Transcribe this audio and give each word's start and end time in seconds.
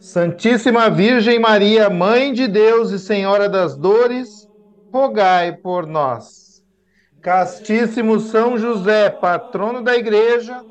Santíssima 0.00 0.88
Virgem 0.88 1.38
Maria, 1.38 1.90
Mãe 1.90 2.32
de 2.32 2.48
Deus 2.48 2.90
e 2.90 2.98
Senhora 2.98 3.50
das 3.50 3.76
Dores, 3.76 4.48
rogai 4.90 5.54
por 5.54 5.86
nós. 5.86 6.62
Castíssimo 7.20 8.18
São 8.18 8.56
José, 8.56 9.10
patrono 9.10 9.84
da 9.84 9.94
Igreja, 9.94 10.64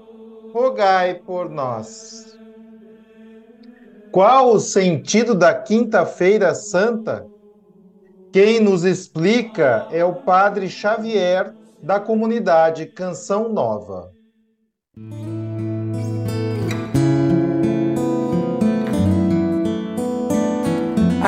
rogai 0.52 1.14
por 1.14 1.48
nós. 1.48 2.40
Qual 4.10 4.52
o 4.52 4.60
sentido 4.60 5.36
da 5.36 5.54
Quinta-feira 5.54 6.56
Santa? 6.56 7.28
Quem 8.32 8.60
nos 8.60 8.84
explica 8.84 9.88
é 9.92 10.04
o 10.04 10.24
Padre 10.24 10.68
Xavier, 10.68 11.54
da 11.80 12.00
comunidade 12.00 12.88
Canção 12.88 13.48
Nova. 13.54 14.12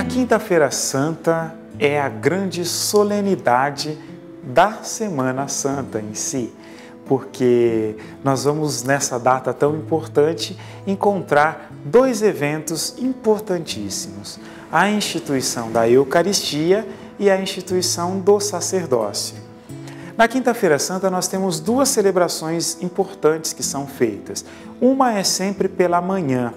A 0.02 0.03
Quinta-feira 0.03 0.71
Santa 0.71 1.53
é 1.77 2.02
a 2.02 2.09
grande 2.09 2.66
solenidade 2.66 3.95
da 4.41 4.81
Semana 4.81 5.47
Santa 5.47 5.99
em 5.99 6.16
si, 6.16 6.52
porque 7.05 7.95
nós 8.23 8.45
vamos 8.45 8.81
nessa 8.81 9.19
data 9.19 9.53
tão 9.53 9.75
importante 9.75 10.57
encontrar 10.88 11.72
dois 11.85 12.23
eventos 12.23 12.95
importantíssimos: 12.97 14.39
a 14.72 14.89
instituição 14.89 15.72
da 15.72 15.88
Eucaristia 15.88 16.83
e 17.19 17.29
a 17.29 17.39
instituição 17.39 18.19
do 18.19 18.39
sacerdócio. 18.39 19.35
Na 20.17 20.27
Quinta-feira 20.27 20.79
Santa, 20.79 21.11
nós 21.11 21.27
temos 21.27 21.59
duas 21.59 21.89
celebrações 21.89 22.81
importantes 22.81 23.53
que 23.53 23.61
são 23.61 23.85
feitas. 23.85 24.44
Uma 24.81 25.13
é 25.13 25.23
sempre 25.23 25.69
pela 25.69 26.02
manhã. 26.02 26.55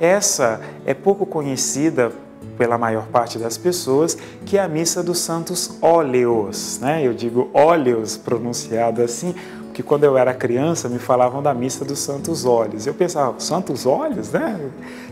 Essa 0.00 0.62
é 0.86 0.94
pouco 0.94 1.26
conhecida 1.26 2.10
pela 2.56 2.78
maior 2.78 3.06
parte 3.06 3.38
das 3.38 3.56
pessoas, 3.56 4.16
que 4.44 4.58
é 4.58 4.62
a 4.62 4.68
missa 4.68 5.02
dos 5.02 5.18
santos 5.18 5.76
óleos. 5.80 6.78
Né? 6.80 7.06
Eu 7.06 7.14
digo 7.14 7.50
óleos 7.52 8.16
pronunciado 8.16 9.02
assim, 9.02 9.34
porque 9.76 9.82
quando 9.82 10.04
eu 10.04 10.16
era 10.16 10.32
criança 10.32 10.88
me 10.88 10.98
falavam 10.98 11.42
da 11.42 11.52
missa 11.52 11.84
dos 11.84 11.98
santos 11.98 12.46
olhos. 12.46 12.86
Eu 12.86 12.94
pensava, 12.94 13.38
santos 13.38 13.84
olhos, 13.84 14.32
né? 14.32 14.58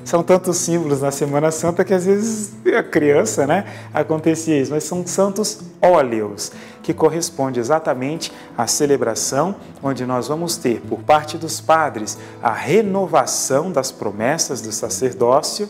São 0.06 0.22
tantos 0.22 0.56
símbolos 0.56 1.02
na 1.02 1.10
Semana 1.10 1.50
Santa 1.50 1.84
que 1.84 1.92
às 1.92 2.06
vezes 2.06 2.50
a 2.74 2.82
criança, 2.82 3.46
né, 3.46 3.66
acontecia 3.92 4.58
isso, 4.58 4.70
mas 4.70 4.84
são 4.84 5.06
santos 5.06 5.60
óleos, 5.82 6.50
que 6.82 6.94
corresponde 6.94 7.60
exatamente 7.60 8.32
à 8.56 8.66
celebração 8.66 9.54
onde 9.82 10.06
nós 10.06 10.28
vamos 10.28 10.56
ter 10.56 10.80
por 10.80 11.00
parte 11.00 11.36
dos 11.36 11.60
padres 11.60 12.16
a 12.42 12.52
renovação 12.52 13.70
das 13.70 13.92
promessas 13.92 14.62
do 14.62 14.72
sacerdócio 14.72 15.68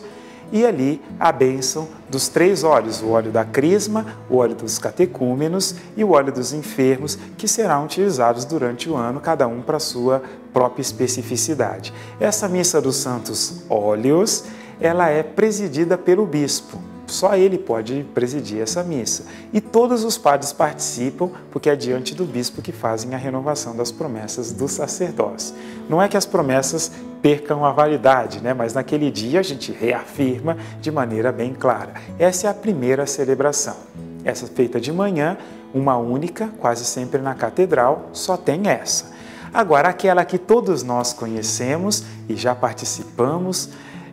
e 0.51 0.65
ali 0.65 1.01
a 1.19 1.31
bênção 1.31 1.87
dos 2.09 2.27
três 2.27 2.63
óleos, 2.63 3.01
o 3.01 3.09
óleo 3.09 3.31
da 3.31 3.43
crisma, 3.43 4.05
o 4.29 4.37
óleo 4.37 4.55
dos 4.55 4.77
catecúmenos 4.79 5.75
e 5.97 6.03
o 6.03 6.11
óleo 6.11 6.31
dos 6.31 6.53
enfermos, 6.53 7.17
que 7.37 7.47
serão 7.47 7.85
utilizados 7.85 8.45
durante 8.45 8.89
o 8.89 8.95
ano, 8.95 9.19
cada 9.19 9.47
um 9.47 9.61
para 9.61 9.79
sua 9.79 10.21
própria 10.53 10.81
especificidade. 10.81 11.93
Essa 12.19 12.47
missa 12.47 12.81
dos 12.81 12.95
santos 12.97 13.63
óleos, 13.69 14.45
ela 14.79 15.09
é 15.09 15.23
presidida 15.23 15.97
pelo 15.97 16.25
bispo. 16.25 16.79
Só 17.07 17.35
ele 17.35 17.57
pode 17.57 18.05
presidir 18.13 18.61
essa 18.61 18.83
missa. 18.83 19.25
E 19.53 19.61
todos 19.61 20.03
os 20.03 20.17
padres 20.17 20.51
participam, 20.51 21.29
porque 21.51 21.69
é 21.69 21.75
diante 21.75 22.15
do 22.15 22.25
bispo 22.25 22.61
que 22.61 22.71
fazem 22.71 23.13
a 23.13 23.17
renovação 23.17 23.75
das 23.75 23.91
promessas 23.91 24.51
do 24.51 24.67
sacerdócio. 24.67 25.55
Não 25.87 26.01
é 26.01 26.07
que 26.07 26.17
as 26.17 26.25
promessas 26.25 26.91
percam 27.21 27.63
a 27.63 27.71
validade, 27.71 28.41
né? 28.41 28.53
mas 28.53 28.73
naquele 28.73 29.11
dia 29.11 29.39
a 29.39 29.43
gente 29.43 29.71
reafirma 29.71 30.57
de 30.81 30.91
maneira 30.91 31.31
bem 31.31 31.53
clara. 31.53 31.93
Essa 32.17 32.47
é 32.47 32.49
a 32.49 32.53
primeira 32.53 33.05
celebração. 33.05 33.75
Essa 34.23 34.47
feita 34.47 34.79
de 34.79 34.91
manhã, 34.91 35.37
uma 35.73 35.97
única, 35.97 36.49
quase 36.59 36.85
sempre 36.85 37.21
na 37.21 37.35
catedral, 37.35 38.09
só 38.13 38.35
tem 38.35 38.67
essa. 38.67 39.13
Agora, 39.53 39.89
aquela 39.89 40.25
que 40.25 40.37
todos 40.37 40.83
nós 40.83 41.13
conhecemos 41.13 42.03
e 42.27 42.35
já 42.35 42.55
participamos, 42.55 43.69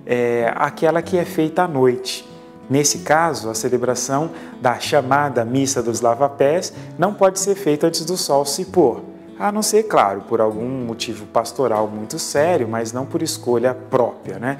é 0.06 0.53
aquela 0.54 1.00
que 1.00 1.16
é 1.16 1.24
feita 1.24 1.62
à 1.62 1.69
noite 1.69 2.31
Nesse 2.72 3.00
caso, 3.00 3.50
a 3.50 3.55
celebração 3.55 4.31
da 4.59 4.81
chamada 4.81 5.44
Missa 5.44 5.83
dos 5.83 6.00
Lavapés 6.00 6.72
não 6.99 7.12
pode 7.12 7.38
ser 7.38 7.55
feita 7.55 7.87
antes 7.87 8.03
do 8.03 8.16
sol 8.16 8.47
se 8.47 8.65
pôr, 8.65 9.03
a 9.38 9.53
não 9.53 9.60
ser, 9.60 9.83
claro, 9.83 10.22
por 10.22 10.41
algum 10.41 10.66
motivo 10.66 11.27
pastoral 11.27 11.87
muito 11.87 12.19
sério, 12.19 12.66
mas 12.66 12.91
não 12.91 13.05
por 13.05 13.21
escolha 13.21 13.75
própria, 13.75 14.38
né? 14.38 14.56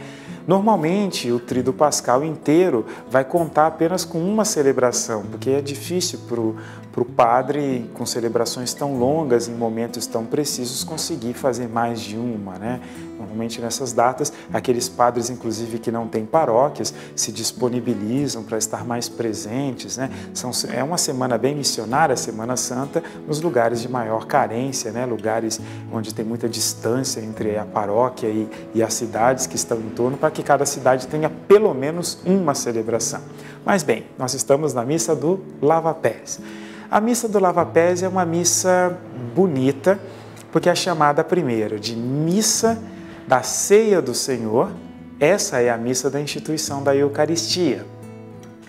Normalmente, 0.47 1.33
o 1.33 1.41
Tríduo 1.41 1.73
Pascal 1.73 2.23
inteiro 2.23 2.85
vai 3.09 3.25
contar 3.25 3.69
apenas 3.69 4.05
com 4.05 4.19
uma 4.19 4.45
celebração, 4.45 5.23
porque 5.31 5.49
é 5.49 5.63
difícil 5.63 6.19
para 6.29 6.39
o 6.39 6.55
padre, 7.01 7.91
com 7.95 8.05
celebrações 8.05 8.75
tão 8.75 8.99
longas, 8.99 9.49
em 9.49 9.55
momentos 9.55 10.07
tão 10.07 10.27
precisos, 10.27 10.85
conseguir 10.85 11.33
fazer 11.33 11.67
mais 11.67 12.01
de 12.01 12.17
uma. 12.17 12.59
Né? 12.59 12.81
Normalmente, 13.19 13.63
nessas 13.63 13.95
datas, 13.95 14.31
aqueles 14.53 14.91
padres, 14.91 15.31
inclusive, 15.31 15.79
que 15.79 15.91
não 15.91 16.07
têm 16.07 16.27
paróquias, 16.27 16.93
se 17.17 17.33
disponibilizam 17.33 18.43
para 18.43 18.59
estar 18.59 18.85
mais 18.85 19.09
presentes. 19.09 19.97
Né? 19.97 20.11
São, 20.35 20.51
é 20.71 20.85
uma 20.85 20.99
semana 20.99 21.39
bem 21.39 21.55
missionária, 21.55 22.13
a 22.13 22.17
Semana 22.17 22.59
Santa, 22.59 23.03
nos 23.27 23.41
lugares 23.41 23.81
de 23.81 23.89
maior 23.89 24.27
carência, 24.27 24.93
né? 24.93 25.07
lugares 25.07 25.59
onde 25.91 26.15
tem 26.15 26.25
muita 26.25 26.47
distância 26.47 27.21
entre 27.21 27.57
a 27.57 27.65
paróquia 27.65 28.29
e, 28.29 28.49
e 28.75 28.83
as 28.83 28.93
cidades 28.93 29.47
que 29.47 29.57
estão 29.57 29.79
em 29.79 29.89
torno, 29.91 30.19
para 30.19 30.31
que 30.31 30.43
cada 30.43 30.67
cidade 30.67 31.07
tenha 31.07 31.31
pelo 31.31 31.73
menos 31.73 32.19
uma 32.27 32.55
celebração. 32.55 33.23
Mas 33.65 33.83
bem, 33.83 34.05
nós 34.19 34.35
estamos 34.35 34.75
na 34.75 34.85
missa 34.85 35.17
do 35.17 35.41
Lava 35.61 35.95
Pés. 35.95 36.41
A 36.93 37.01
missa 37.01 37.27
do 37.27 37.39
Lava 37.39 37.65
Pés 37.65 38.03
é 38.03 38.09
uma 38.09 38.27
missa 38.27 38.95
bonita, 39.35 39.99
porque 40.53 40.69
é 40.69 40.75
chamada 40.75 41.25
primeiro 41.25 41.81
de 41.81 41.97
missa 41.97 42.79
da 43.27 43.43
ceia 43.43 44.03
do 44.03 44.15
Senhor. 44.15 44.71
Essa 45.19 45.63
é 45.63 45.71
a 45.71 45.79
missa 45.79 46.11
da 46.11 46.21
instituição 46.21 46.83
da 46.83 46.95
Eucaristia. 46.95 47.87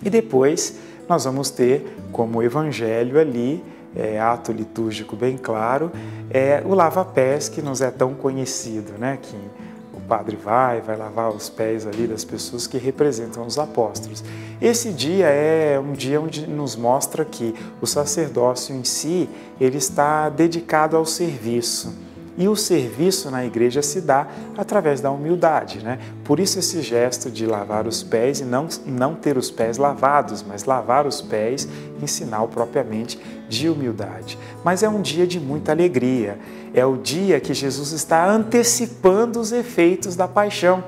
E 0.02 0.08
depois 0.08 0.78
nós 1.06 1.24
vamos 1.24 1.50
ter 1.50 1.98
como 2.12 2.42
evangelho 2.42 3.20
ali, 3.20 3.62
é, 3.94 4.18
ato 4.18 4.52
litúrgico 4.52 5.14
bem 5.14 5.36
claro, 5.36 5.92
é 6.30 6.62
o 6.64 6.72
lava-pés 6.72 7.50
que 7.50 7.60
nos 7.60 7.82
é 7.82 7.90
tão 7.90 8.14
conhecido, 8.14 8.94
né? 8.98 9.18
Que 9.20 9.36
padre 10.04 10.36
vai, 10.36 10.80
vai 10.80 10.96
lavar 10.96 11.30
os 11.30 11.48
pés 11.48 11.86
ali 11.86 12.06
das 12.06 12.24
pessoas 12.24 12.66
que 12.66 12.78
representam 12.78 13.46
os 13.46 13.58
apóstolos. 13.58 14.22
Esse 14.60 14.90
dia 14.90 15.26
é 15.26 15.78
um 15.78 15.92
dia 15.92 16.20
onde 16.20 16.46
nos 16.46 16.76
mostra 16.76 17.24
que 17.24 17.54
o 17.80 17.86
sacerdócio 17.86 18.74
em 18.74 18.84
si, 18.84 19.28
ele 19.60 19.78
está 19.78 20.28
dedicado 20.28 20.96
ao 20.96 21.04
serviço. 21.04 21.92
E 22.36 22.48
o 22.48 22.56
serviço 22.56 23.30
na 23.30 23.44
igreja 23.44 23.80
se 23.80 24.00
dá 24.00 24.26
através 24.58 25.00
da 25.00 25.10
humildade, 25.10 25.84
né? 25.84 26.00
Por 26.24 26.40
isso 26.40 26.58
esse 26.58 26.82
gesto 26.82 27.30
de 27.30 27.46
lavar 27.46 27.86
os 27.86 28.02
pés 28.02 28.40
e 28.40 28.44
não, 28.44 28.66
não 28.84 29.14
ter 29.14 29.38
os 29.38 29.52
pés 29.52 29.78
lavados, 29.78 30.42
mas 30.42 30.64
lavar 30.64 31.06
os 31.06 31.22
pés 31.22 31.68
em 32.02 32.06
sinal 32.08 32.48
propriamente 32.48 33.20
de 33.48 33.68
humildade. 33.68 34.38
Mas 34.64 34.82
é 34.82 34.88
um 34.88 35.00
dia 35.00 35.26
de 35.26 35.38
muita 35.38 35.72
alegria. 35.72 36.38
É 36.72 36.84
o 36.84 36.96
dia 36.96 37.40
que 37.40 37.54
Jesus 37.54 37.92
está 37.92 38.28
antecipando 38.28 39.40
os 39.40 39.52
efeitos 39.52 40.16
da 40.16 40.26
paixão. 40.26 40.82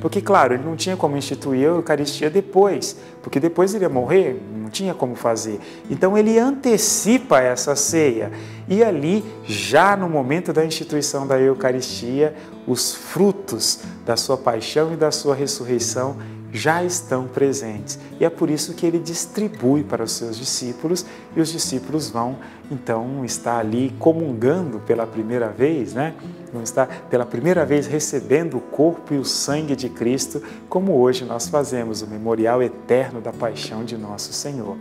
Porque, 0.00 0.20
claro, 0.20 0.54
ele 0.54 0.62
não 0.62 0.76
tinha 0.76 0.96
como 0.96 1.16
instituir 1.16 1.66
a 1.66 1.72
Eucaristia 1.72 2.28
depois, 2.28 2.96
porque 3.22 3.40
depois 3.40 3.74
ele 3.74 3.84
ia 3.84 3.88
morrer, 3.88 4.40
não 4.54 4.68
tinha 4.68 4.92
como 4.92 5.14
fazer. 5.16 5.58
Então 5.88 6.18
ele 6.18 6.38
antecipa 6.38 7.40
essa 7.40 7.74
ceia. 7.74 8.30
E 8.68 8.84
ali, 8.84 9.24
já 9.44 9.96
no 9.96 10.08
momento 10.08 10.52
da 10.52 10.64
instituição 10.64 11.26
da 11.26 11.40
Eucaristia, 11.40 12.34
os 12.66 12.94
frutos 12.94 13.80
da 14.04 14.16
sua 14.16 14.36
paixão 14.36 14.92
e 14.92 14.96
da 14.96 15.10
sua 15.10 15.34
ressurreição 15.34 16.16
já 16.56 16.82
estão 16.82 17.26
presentes. 17.26 17.98
E 18.18 18.24
é 18.24 18.30
por 18.30 18.48
isso 18.48 18.74
que 18.74 18.86
ele 18.86 18.98
distribui 18.98 19.84
para 19.84 20.02
os 20.02 20.12
seus 20.12 20.36
discípulos 20.36 21.04
e 21.36 21.40
os 21.40 21.50
discípulos 21.50 22.08
vão 22.08 22.36
então 22.70 23.24
estar 23.24 23.58
ali 23.58 23.94
comungando 23.98 24.80
pela 24.80 25.06
primeira 25.06 25.48
vez, 25.48 25.92
né? 25.92 26.14
Vão 26.52 26.62
estar 26.62 26.86
pela 27.10 27.26
primeira 27.26 27.64
vez 27.64 27.86
recebendo 27.86 28.56
o 28.56 28.60
corpo 28.60 29.14
e 29.14 29.18
o 29.18 29.24
sangue 29.24 29.76
de 29.76 29.88
Cristo, 29.88 30.42
como 30.68 30.96
hoje 30.98 31.24
nós 31.24 31.48
fazemos 31.48 32.02
o 32.02 32.06
memorial 32.06 32.62
eterno 32.62 33.20
da 33.20 33.32
paixão 33.32 33.84
de 33.84 33.96
nosso 33.96 34.32
Senhor. 34.32 34.76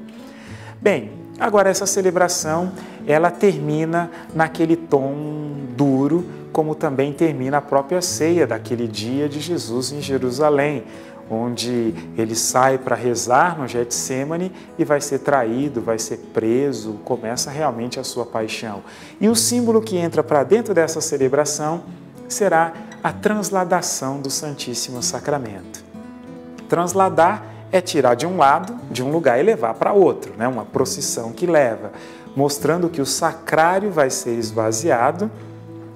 Bem, 0.82 1.12
agora 1.40 1.70
essa 1.70 1.86
celebração, 1.86 2.72
ela 3.06 3.32
termina 3.32 4.10
naquele 4.34 4.76
tom 4.76 5.66
duro, 5.76 6.26
como 6.52 6.74
também 6.74 7.12
termina 7.12 7.58
a 7.58 7.62
própria 7.62 8.02
ceia 8.02 8.48
daquele 8.48 8.88
dia 8.88 9.28
de 9.28 9.42
Jesus 9.42 9.92
em 9.92 10.00
Jerusalém, 10.00 10.86
onde 11.30 11.94
ele 12.18 12.36
sai 12.36 12.78
para 12.78 12.96
rezar 12.96 13.58
no 13.58 13.68
Getsemane 13.68 14.52
e 14.78 14.86
vai 14.86 15.02
ser 15.02 15.20
traído, 15.20 15.82
vai 15.82 15.98
ser 15.98 16.18
preso, 16.34 16.94
começa 17.04 17.50
realmente 17.50 18.00
a 18.00 18.04
sua 18.04 18.26
paixão. 18.26 18.84
E 19.20 19.28
o 19.28 19.36
símbolo 19.36 19.82
que 19.82 19.98
entra 19.98 20.24
para 20.24 20.44
dentro 20.44 20.74
dessa 20.74 21.02
celebração 21.02 21.84
será 22.28 22.74
a 23.04 23.12
transladação 23.12 24.20
do 24.20 24.30
Santíssimo 24.30 25.02
Sacramento. 25.02 25.84
Transladar 26.68 27.44
é 27.72 27.82
tirar 27.82 28.16
de 28.16 28.26
um 28.26 28.38
lado, 28.38 28.76
de 28.90 29.04
um 29.04 29.12
lugar 29.12 29.40
e 29.40 29.44
levar 29.44 29.74
para 29.74 29.94
outro, 29.94 30.34
né? 30.38 30.48
uma 30.48 30.66
procissão 30.66 31.32
que 31.32 31.46
leva, 31.46 31.92
mostrando 32.36 32.90
que 32.90 33.02
o 33.02 33.06
sacrário 33.06 33.92
vai 33.92 34.10
ser 34.10 34.36
esvaziado 34.36 35.30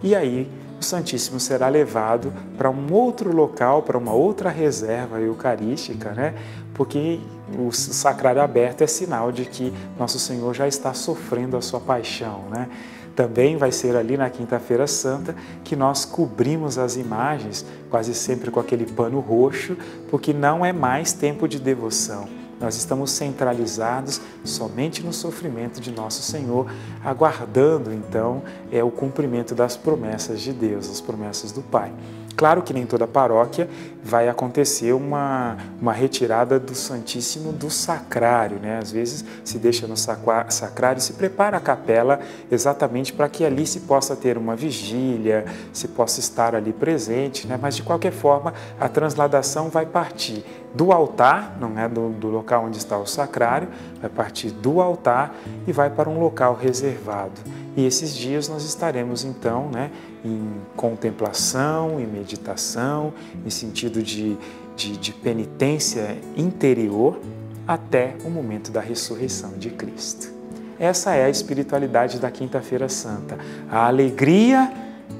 e 0.01 0.15
aí 0.15 0.49
o 0.79 0.83
Santíssimo 0.83 1.39
será 1.39 1.67
levado 1.67 2.33
para 2.57 2.69
um 2.69 2.93
outro 2.93 3.35
local, 3.35 3.83
para 3.83 3.97
uma 3.97 4.13
outra 4.13 4.49
reserva 4.49 5.19
eucarística, 5.19 6.11
né? 6.11 6.33
porque 6.73 7.19
o 7.57 7.71
sacrário 7.71 8.41
aberto 8.41 8.81
é 8.81 8.87
sinal 8.87 9.31
de 9.31 9.43
que 9.43 9.73
Nosso 9.97 10.17
Senhor 10.17 10.53
já 10.53 10.67
está 10.67 10.93
sofrendo 10.93 11.57
a 11.57 11.61
sua 11.61 11.81
paixão. 11.81 12.45
Né? 12.49 12.69
Também 13.13 13.57
vai 13.57 13.73
ser 13.73 13.97
ali 13.97 14.15
na 14.15 14.29
Quinta-feira 14.29 14.87
Santa 14.87 15.35
que 15.65 15.75
nós 15.75 16.05
cobrimos 16.05 16.77
as 16.77 16.95
imagens, 16.95 17.65
quase 17.89 18.13
sempre 18.13 18.49
com 18.49 18.61
aquele 18.61 18.85
pano 18.85 19.19
roxo, 19.19 19.75
porque 20.09 20.31
não 20.31 20.65
é 20.65 20.71
mais 20.71 21.11
tempo 21.11 21.45
de 21.45 21.59
devoção 21.59 22.38
nós 22.59 22.75
estamos 22.75 23.11
centralizados 23.11 24.21
somente 24.43 25.03
no 25.03 25.13
sofrimento 25.13 25.79
de 25.79 25.91
nosso 25.91 26.21
Senhor, 26.21 26.71
aguardando 27.03 27.93
então 27.93 28.41
é 28.71 28.83
o 28.83 28.91
cumprimento 28.91 29.55
das 29.55 29.77
promessas 29.77 30.41
de 30.41 30.51
Deus, 30.51 30.89
as 30.89 31.01
promessas 31.01 31.51
do 31.51 31.61
Pai. 31.61 31.91
Claro 32.39 32.61
que 32.61 32.71
nem 32.71 32.85
toda 32.85 33.05
paróquia 33.05 33.69
vai 34.01 34.29
acontecer 34.29 34.93
uma, 34.93 35.57
uma 35.81 35.91
retirada 35.91 36.57
do 36.57 36.73
Santíssimo 36.73 37.51
do 37.51 37.69
sacrário, 37.69 38.59
né? 38.59 38.77
Às 38.77 38.93
vezes 38.93 39.25
se 39.43 39.57
deixa 39.57 39.85
no 39.87 39.97
sacrário, 39.97 41.01
se 41.01 41.11
prepara 41.13 41.57
a 41.57 41.59
capela 41.59 42.21
exatamente 42.49 43.11
para 43.11 43.27
que 43.27 43.43
ali 43.43 43.67
se 43.67 43.81
possa 43.81 44.15
ter 44.15 44.37
uma 44.37 44.55
vigília, 44.55 45.43
se 45.73 45.89
possa 45.89 46.21
estar 46.21 46.55
ali 46.55 46.71
presente, 46.71 47.45
né? 47.45 47.59
Mas 47.61 47.75
de 47.75 47.83
qualquer 47.83 48.13
forma, 48.13 48.53
a 48.79 48.87
transladação 48.87 49.67
vai 49.67 49.85
partir 49.85 50.45
do 50.73 50.91
altar, 50.91 51.57
não 51.59 51.77
é 51.77 51.87
do, 51.87 52.09
do 52.09 52.27
local 52.27 52.65
onde 52.65 52.77
está 52.77 52.97
o 52.97 53.05
sacrário, 53.05 53.67
vai 53.99 54.09
partir 54.09 54.51
do 54.51 54.81
altar 54.81 55.35
e 55.67 55.71
vai 55.71 55.89
para 55.89 56.09
um 56.09 56.19
local 56.19 56.55
reservado. 56.55 57.41
E 57.75 57.85
esses 57.85 58.15
dias 58.15 58.47
nós 58.47 58.63
estaremos 58.63 59.23
então, 59.23 59.69
né, 59.69 59.91
em 60.23 60.51
contemplação, 60.75 61.99
em 61.99 62.05
meditação, 62.05 63.13
em 63.45 63.49
sentido 63.49 64.03
de, 64.03 64.37
de, 64.75 64.97
de 64.97 65.13
penitência 65.13 66.17
interior, 66.35 67.19
até 67.67 68.15
o 68.25 68.29
momento 68.29 68.71
da 68.71 68.81
ressurreição 68.81 69.51
de 69.51 69.69
Cristo. 69.69 70.31
Essa 70.79 71.13
é 71.13 71.25
a 71.25 71.29
espiritualidade 71.29 72.19
da 72.19 72.31
Quinta-feira 72.31 72.89
Santa. 72.89 73.37
A 73.69 73.85
alegria 73.85 74.71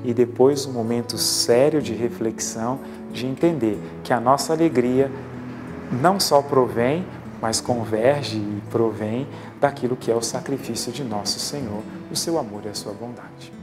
e 0.03 0.13
depois 0.13 0.65
um 0.65 0.71
momento 0.71 1.17
sério 1.17 1.81
de 1.81 1.93
reflexão, 1.93 2.79
de 3.11 3.25
entender 3.25 3.77
que 4.03 4.13
a 4.13 4.19
nossa 4.19 4.53
alegria 4.53 5.11
não 5.91 6.19
só 6.19 6.41
provém, 6.41 7.05
mas 7.41 7.61
converge 7.61 8.37
e 8.37 8.61
provém 8.69 9.27
daquilo 9.59 9.95
que 9.95 10.11
é 10.11 10.15
o 10.15 10.21
sacrifício 10.21 10.91
de 10.91 11.03
nosso 11.03 11.39
Senhor, 11.39 11.83
o 12.11 12.15
seu 12.15 12.37
amor 12.37 12.63
e 12.65 12.69
a 12.69 12.73
sua 12.73 12.93
bondade. 12.93 13.59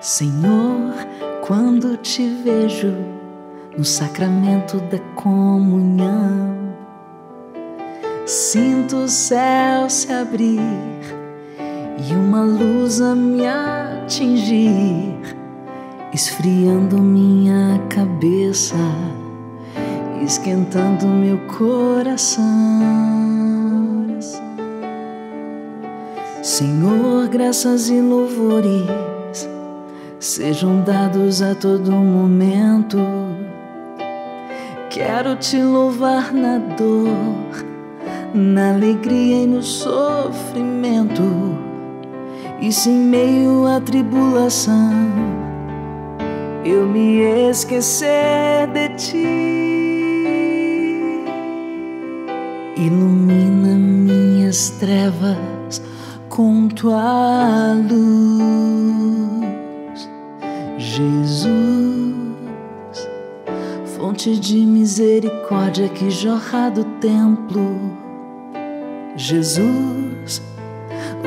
Senhor, 0.00 0.92
quando 1.46 1.96
te 1.96 2.28
vejo 2.28 2.94
no 3.76 3.84
sacramento 3.84 4.78
da 4.82 4.98
comunhão, 5.14 6.63
sinto 8.26 8.96
o 8.96 9.08
céu 9.08 9.88
se 9.88 10.12
abrir 10.12 10.60
e 12.08 12.12
uma 12.14 12.42
luz 12.42 13.00
a 13.00 13.14
me 13.14 13.46
atingir, 13.46 15.14
esfriando 16.12 16.98
minha 16.98 17.80
cabeça, 17.88 18.76
esquentando 20.24 21.06
meu 21.06 21.38
coração. 21.58 22.44
Senhor, 26.42 27.28
graças 27.28 27.88
e 27.88 28.00
louvores 28.00 29.48
sejam 30.24 30.80
dados 30.82 31.42
a 31.42 31.54
todo 31.54 31.90
momento. 31.92 32.98
Quero 34.90 35.36
te 35.36 35.60
louvar 35.60 36.32
na 36.32 36.58
dor, 36.58 37.64
na 38.34 38.74
alegria 38.74 39.44
e 39.44 39.46
no 39.46 39.62
sofrimento, 39.62 41.22
e 42.60 42.72
se 42.72 42.90
em 42.90 42.98
meio 42.98 43.64
à 43.68 43.80
tribulação 43.80 44.92
eu 46.64 46.84
me 46.84 47.20
esquecer 47.48 48.66
de 48.72 48.88
ti. 48.96 49.64
Ilumina 52.76 53.76
minhas 53.76 54.70
trevas 54.80 55.80
com 56.28 56.66
tua 56.66 57.74
luz. 57.88 58.34
Jesus, 60.76 61.48
fonte 63.96 64.36
de 64.40 64.66
misericórdia 64.66 65.88
que 65.88 66.10
jorra 66.10 66.68
do 66.70 66.82
templo. 66.98 68.03
Jesus, 69.16 70.42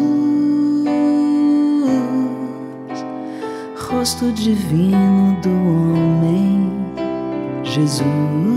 rosto 3.88 4.32
divino 4.32 5.36
do 5.42 5.50
homem. 5.50 6.70
Jesus 7.64 8.56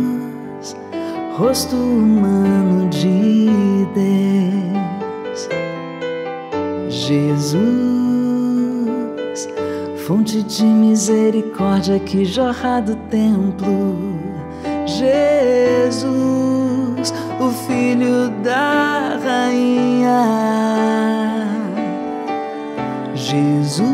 rosto 1.39 1.77
humano 1.77 2.89
de 2.89 3.87
Deus. 3.95 5.47
Jesus, 6.89 8.08
fonte 10.09 10.41
de 10.41 10.65
misericórdia 10.65 11.99
que 11.99 12.25
jorra 12.25 12.81
do 12.81 12.95
templo. 13.11 13.95
Jesus, 14.87 16.03
o 17.39 17.51
filho 17.67 18.31
da 18.43 19.19
rainha. 19.23 20.25
Jesus, 23.13 23.85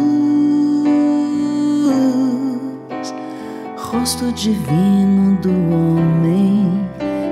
rosto 3.76 4.32
divino 4.32 5.38
do 5.42 5.52
homem 5.52 6.88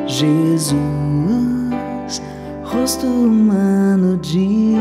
Jesus, 0.05 0.75
rosto 2.65 3.07
humano 3.07 4.17
de 4.17 4.75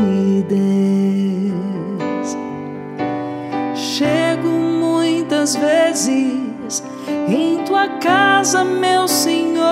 casa, 8.43 8.65
meu 8.65 9.07
Senhor, 9.07 9.63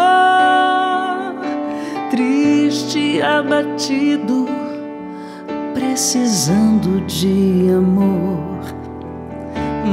triste, 2.10 3.22
abatido, 3.22 4.48
precisando 5.74 7.01
de 7.06 7.70
amor. 7.70 8.40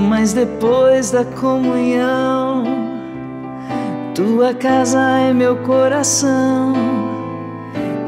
Mas 0.09 0.33
depois 0.33 1.11
da 1.11 1.25
comunhão, 1.25 2.63
tua 4.15 4.55
casa 4.55 5.01
é 5.29 5.33
meu 5.33 5.57
coração. 5.57 6.73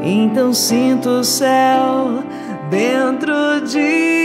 Então 0.01 0.53
sinto 0.53 1.09
o 1.09 1.23
céu 1.25 2.23
dentro 2.69 3.59
de 3.67 4.20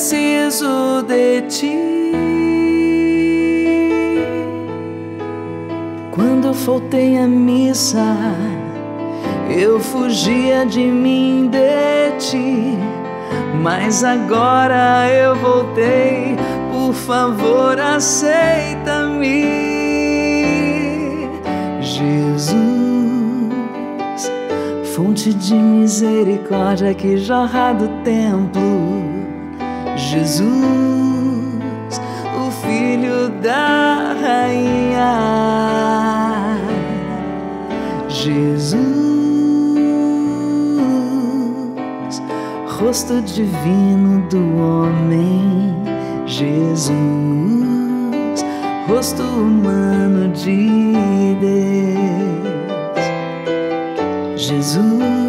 preciso 0.00 1.02
de 1.02 1.42
ti. 1.42 1.78
Quando 6.10 6.54
faltei 6.54 7.18
a 7.18 7.26
missa, 7.26 8.16
eu 9.54 9.78
fugia 9.78 10.64
de 10.64 10.86
mim, 10.86 11.50
de 11.50 12.16
ti 12.18 12.78
mas 13.62 14.02
agora 14.02 15.06
eu 15.10 15.36
voltei. 15.36 16.34
Por 16.72 16.94
favor, 16.94 17.78
aceita-me, 17.78 19.44
Jesus, 21.82 22.56
fonte 24.94 25.34
de 25.34 25.54
misericórdia 25.54 26.94
que 26.94 27.18
jorra 27.18 27.74
do 27.74 27.86
templo. 28.02 28.89
Jesus, 30.10 30.42
o 32.36 32.50
filho 32.50 33.28
da 33.40 34.16
rainha. 34.20 35.12
Jesus 38.08 38.90
rosto 42.80 43.20
divino 43.22 44.26
do 44.28 44.56
homem, 44.56 45.76
Jesus, 46.26 46.94
rosto 48.88 49.22
humano 49.22 50.28
de 50.32 51.36
Deus, 51.40 51.94
Jesus, 54.36 55.19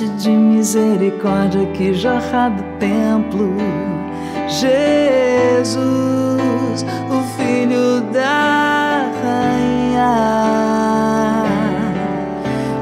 fonte 0.00 0.08
de 0.22 0.30
misericórdia 0.30 1.66
que 1.72 1.92
jorra 1.92 2.48
do 2.48 2.62
templo, 2.78 3.54
Jesus, 4.48 5.76
o 7.10 7.22
Filho 7.36 8.00
da 8.12 9.10
Rainha, 9.22 10.14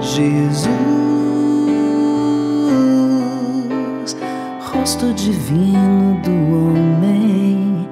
Jesus. 0.00 0.68
rosto 4.60 5.12
divino 5.14 6.20
do 6.22 6.30
homem, 6.30 7.88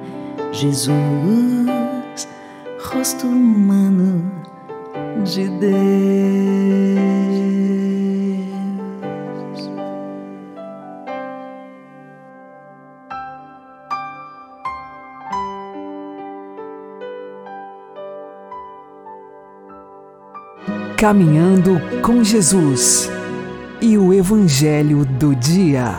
Jesus, 0.51 2.27
rosto 2.79 3.27
humano 3.27 4.31
de 5.23 5.49
Deus. 5.49 6.06
Caminhando 20.99 21.79
com 22.01 22.23
Jesus 22.23 23.07
e 23.79 23.99
o 23.99 24.11
Evangelho 24.11 25.05
do 25.05 25.35
Dia. 25.35 25.91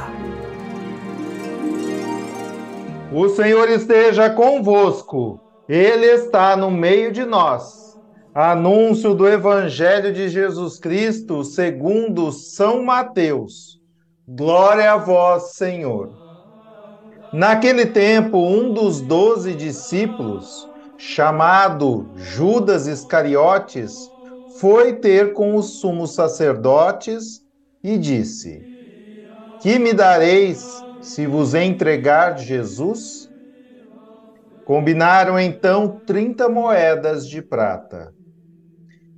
O 3.13 3.29
Senhor 3.29 3.71
esteja 3.71 4.29
convosco, 4.29 5.39
Ele 5.69 6.05
está 6.05 6.57
no 6.57 6.69
meio 6.69 7.13
de 7.13 7.25
nós. 7.25 7.97
Anúncio 8.35 9.15
do 9.15 9.29
Evangelho 9.29 10.13
de 10.13 10.29
Jesus 10.29 10.81
Cristo 10.81 11.45
segundo 11.45 12.33
São 12.33 12.83
Mateus. 12.83 13.81
Glória 14.27 14.95
a 14.95 14.97
vós, 14.97 15.53
Senhor. 15.53 16.11
Naquele 17.33 17.87
tempo, 17.87 18.37
um 18.37 18.73
dos 18.73 19.01
doze 19.01 19.55
discípulos, 19.55 20.69
chamado 20.97 22.11
Judas 22.17 22.89
Iscariotes, 22.89 24.11
foi 24.59 24.97
ter 24.97 25.33
com 25.35 25.55
os 25.55 25.79
sumos 25.81 26.15
sacerdotes 26.15 27.43
e 27.83 27.97
disse: 27.97 28.67
Que 29.61 29.79
me 29.79 29.93
dareis 29.93 30.85
se 31.01 31.27
vos 31.27 31.55
entregar 31.55 32.37
Jesus? 32.39 33.31
Combinaram 34.65 35.39
então 35.39 36.03
30 36.05 36.49
moedas 36.49 37.27
de 37.29 37.41
prata. 37.41 38.13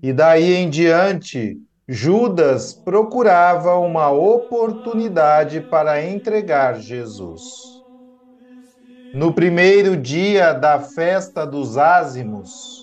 E 0.02 0.12
daí 0.12 0.54
em 0.54 0.68
diante, 0.68 1.58
Judas 1.88 2.72
procurava 2.72 3.76
uma 3.76 4.10
oportunidade 4.10 5.60
para 5.60 6.04
entregar 6.04 6.78
Jesus. 6.78 7.42
No 9.12 9.34
primeiro 9.34 9.96
dia 9.96 10.52
da 10.52 10.78
festa 10.78 11.44
dos 11.44 11.76
ázimos, 11.76 12.79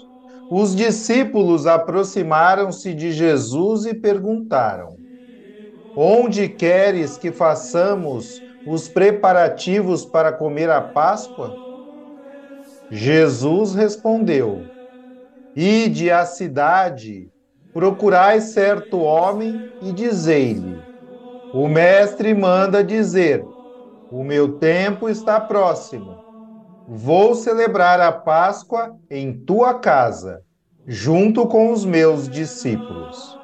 os 0.49 0.75
discípulos 0.75 1.65
aproximaram-se 1.65 2.93
de 2.93 3.11
Jesus 3.11 3.85
e 3.85 3.93
perguntaram: 3.93 4.97
Onde 5.95 6.47
queres 6.49 7.17
que 7.17 7.31
façamos 7.31 8.41
os 8.65 8.87
preparativos 8.89 10.05
para 10.05 10.31
comer 10.33 10.69
a 10.69 10.81
Páscoa? 10.81 11.57
Jesus 12.89 13.73
respondeu: 13.75 14.71
Ide 15.55 16.11
à 16.11 16.25
cidade, 16.25 17.29
procurai 17.73 18.41
certo 18.41 18.99
homem 18.99 19.71
e 19.81 19.91
dizei-lhe: 19.93 20.83
O 21.51 21.67
mestre 21.67 22.33
manda 22.33 22.83
dizer: 22.83 23.47
O 24.09 24.23
meu 24.23 24.57
tempo 24.59 25.09
está 25.09 25.39
próximo. 25.41 26.16
Vou 26.87 27.35
celebrar 27.35 27.99
a 28.01 28.11
Páscoa 28.11 28.97
em 29.11 29.37
tua 29.45 29.77
casa, 29.79 30.41
junto 30.87 31.47
com 31.47 31.71
os 31.71 31.85
meus 31.85 32.29
discípulos. 32.29 33.39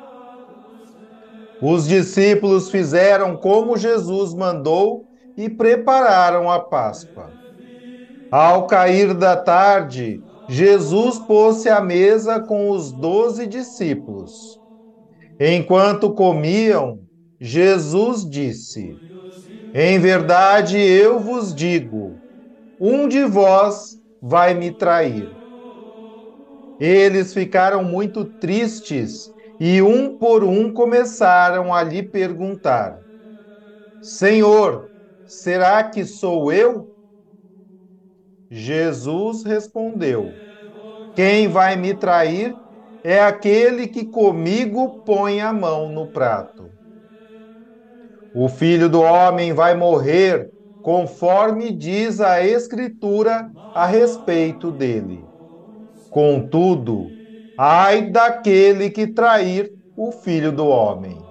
Os 1.59 1.87
discípulos 1.87 2.69
fizeram 2.69 3.37
como 3.37 3.77
Jesus 3.77 4.33
mandou 4.33 5.07
e 5.35 5.49
prepararam 5.49 6.49
a 6.49 6.59
Páscoa. 6.59 7.33
Ao 8.31 8.67
cair 8.67 9.13
da 9.13 9.37
tarde, 9.37 10.23
Jesus 10.47 11.19
pôs-se 11.19 11.69
à 11.69 11.81
mesa 11.81 12.39
com 12.41 12.69
os 12.69 12.93
doze 12.93 13.47
discípulos. 13.47 14.59
Enquanto 15.39 16.13
comiam, 16.13 16.99
Jesus 17.39 18.29
disse: 18.29 18.99
Em 19.73 19.99
verdade 19.99 20.77
eu 20.79 21.19
vos 21.19 21.53
digo, 21.55 22.22
um 22.79 23.07
de 23.07 23.23
vós 23.25 23.97
vai 24.21 24.53
me 24.53 24.71
trair. 24.71 25.31
Eles 26.79 27.33
ficaram 27.33 27.83
muito 27.83 28.25
tristes 28.25 29.31
e 29.59 29.81
um 29.81 30.17
por 30.17 30.43
um 30.43 30.71
começaram 30.73 31.73
a 31.73 31.81
lhe 31.83 32.03
perguntar: 32.03 32.99
Senhor, 34.01 34.91
Será 35.25 35.83
que 35.89 36.05
sou 36.05 36.51
eu? 36.51 36.91
Jesus 38.49 39.43
respondeu: 39.43 40.39
Quem 41.15 41.47
vai 41.47 41.75
me 41.75 41.93
trair 41.95 42.57
é 43.03 43.21
aquele 43.21 43.87
que 43.87 44.05
comigo 44.05 45.01
põe 45.05 45.41
a 45.41 45.53
mão 45.53 45.89
no 45.89 46.11
prato. 46.11 46.73
O 48.33 48.47
filho 48.49 48.89
do 48.89 49.01
homem 49.01 49.53
vai 49.53 49.75
morrer, 49.75 50.49
conforme 50.83 51.73
diz 51.73 52.21
a 52.21 52.45
Escritura 52.45 53.51
a 53.73 53.87
respeito 53.87 54.71
dele. 54.71 55.31
Contudo, 56.09 57.15
ai 57.57 58.11
daquele 58.11 58.89
que 58.91 59.07
trair 59.07 59.73
o 59.95 60.11
filho 60.11 60.51
do 60.51 60.67
homem 60.67 61.29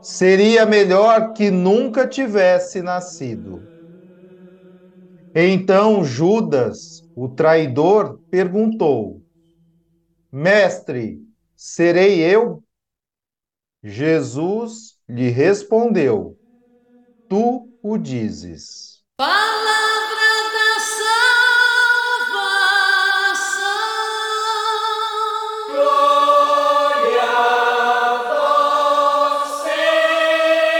seria 0.00 0.66
melhor 0.66 1.32
que 1.32 1.50
nunca 1.50 2.06
tivesse 2.08 2.82
nascido. 2.82 3.68
Então 5.34 6.04
Judas, 6.04 7.02
o 7.16 7.28
traidor, 7.28 8.20
perguntou: 8.30 9.24
Mestre, 10.32 11.20
serei 11.56 12.20
eu? 12.22 12.64
Jesus 13.82 14.98
lhe 15.08 15.28
respondeu: 15.30 16.38
Tu 17.28 17.69
o 17.82 17.96
dizes. 17.98 19.00
Palavra 19.16 20.30
da 20.54 20.80
salvação. 22.30 22.58
Glória 25.70 27.22
a 27.22 28.22
vós, 29.38 29.48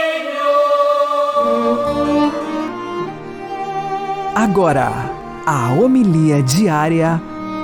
Senhor. 0.03 0.61
Agora, 4.35 4.91
a 5.45 5.73
homilia 5.73 6.43
diária 6.43 7.21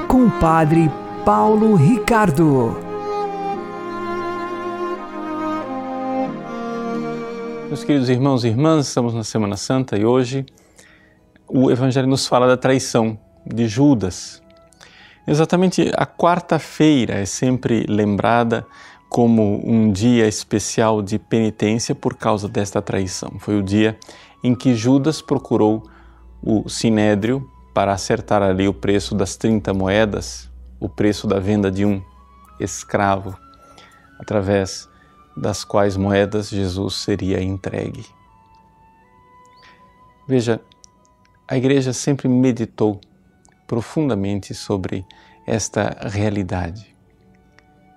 com 0.07 0.25
o 0.25 0.31
Padre 0.39 0.91
Paulo 1.23 1.75
Ricardo. 1.75 2.86
Meus 7.67 7.83
queridos 7.83 8.07
irmãos 8.07 8.45
e 8.45 8.47
irmãs, 8.47 8.87
estamos 8.87 9.13
na 9.13 9.25
Semana 9.25 9.57
Santa 9.57 9.97
e 9.97 10.05
hoje 10.05 10.45
o 11.49 11.69
Evangelho 11.69 12.07
nos 12.07 12.25
fala 12.25 12.47
da 12.47 12.55
traição 12.55 13.19
de 13.45 13.67
Judas. 13.67 14.41
Exatamente 15.27 15.91
a 15.97 16.05
quarta-feira 16.05 17.15
é 17.15 17.25
sempre 17.25 17.85
lembrada 17.89 18.65
como 19.09 19.61
um 19.69 19.91
dia 19.91 20.29
especial 20.29 21.01
de 21.01 21.19
penitência 21.19 21.93
por 21.93 22.15
causa 22.15 22.47
desta 22.47 22.81
traição. 22.81 23.33
Foi 23.37 23.59
o 23.59 23.63
dia 23.63 23.99
em 24.41 24.55
que 24.55 24.73
Judas 24.73 25.21
procurou 25.21 25.83
o 26.41 26.69
sinédrio 26.69 27.45
para 27.73 27.91
acertar 27.91 28.41
ali 28.41 28.65
o 28.65 28.73
preço 28.73 29.13
das 29.13 29.35
30 29.35 29.73
moedas, 29.73 30.49
o 30.79 30.87
preço 30.87 31.27
da 31.27 31.37
venda 31.37 31.69
de 31.69 31.83
um 31.83 32.01
escravo, 32.61 33.37
através 34.17 34.87
das 35.37 35.63
quais 35.63 35.95
moedas 35.95 36.49
Jesus 36.49 36.95
seria 36.95 37.41
entregue. 37.41 38.05
Veja, 40.27 40.59
a 41.47 41.55
igreja 41.55 41.93
sempre 41.93 42.27
meditou 42.27 42.99
profundamente 43.67 44.53
sobre 44.53 45.05
esta 45.45 45.95
realidade. 46.01 46.93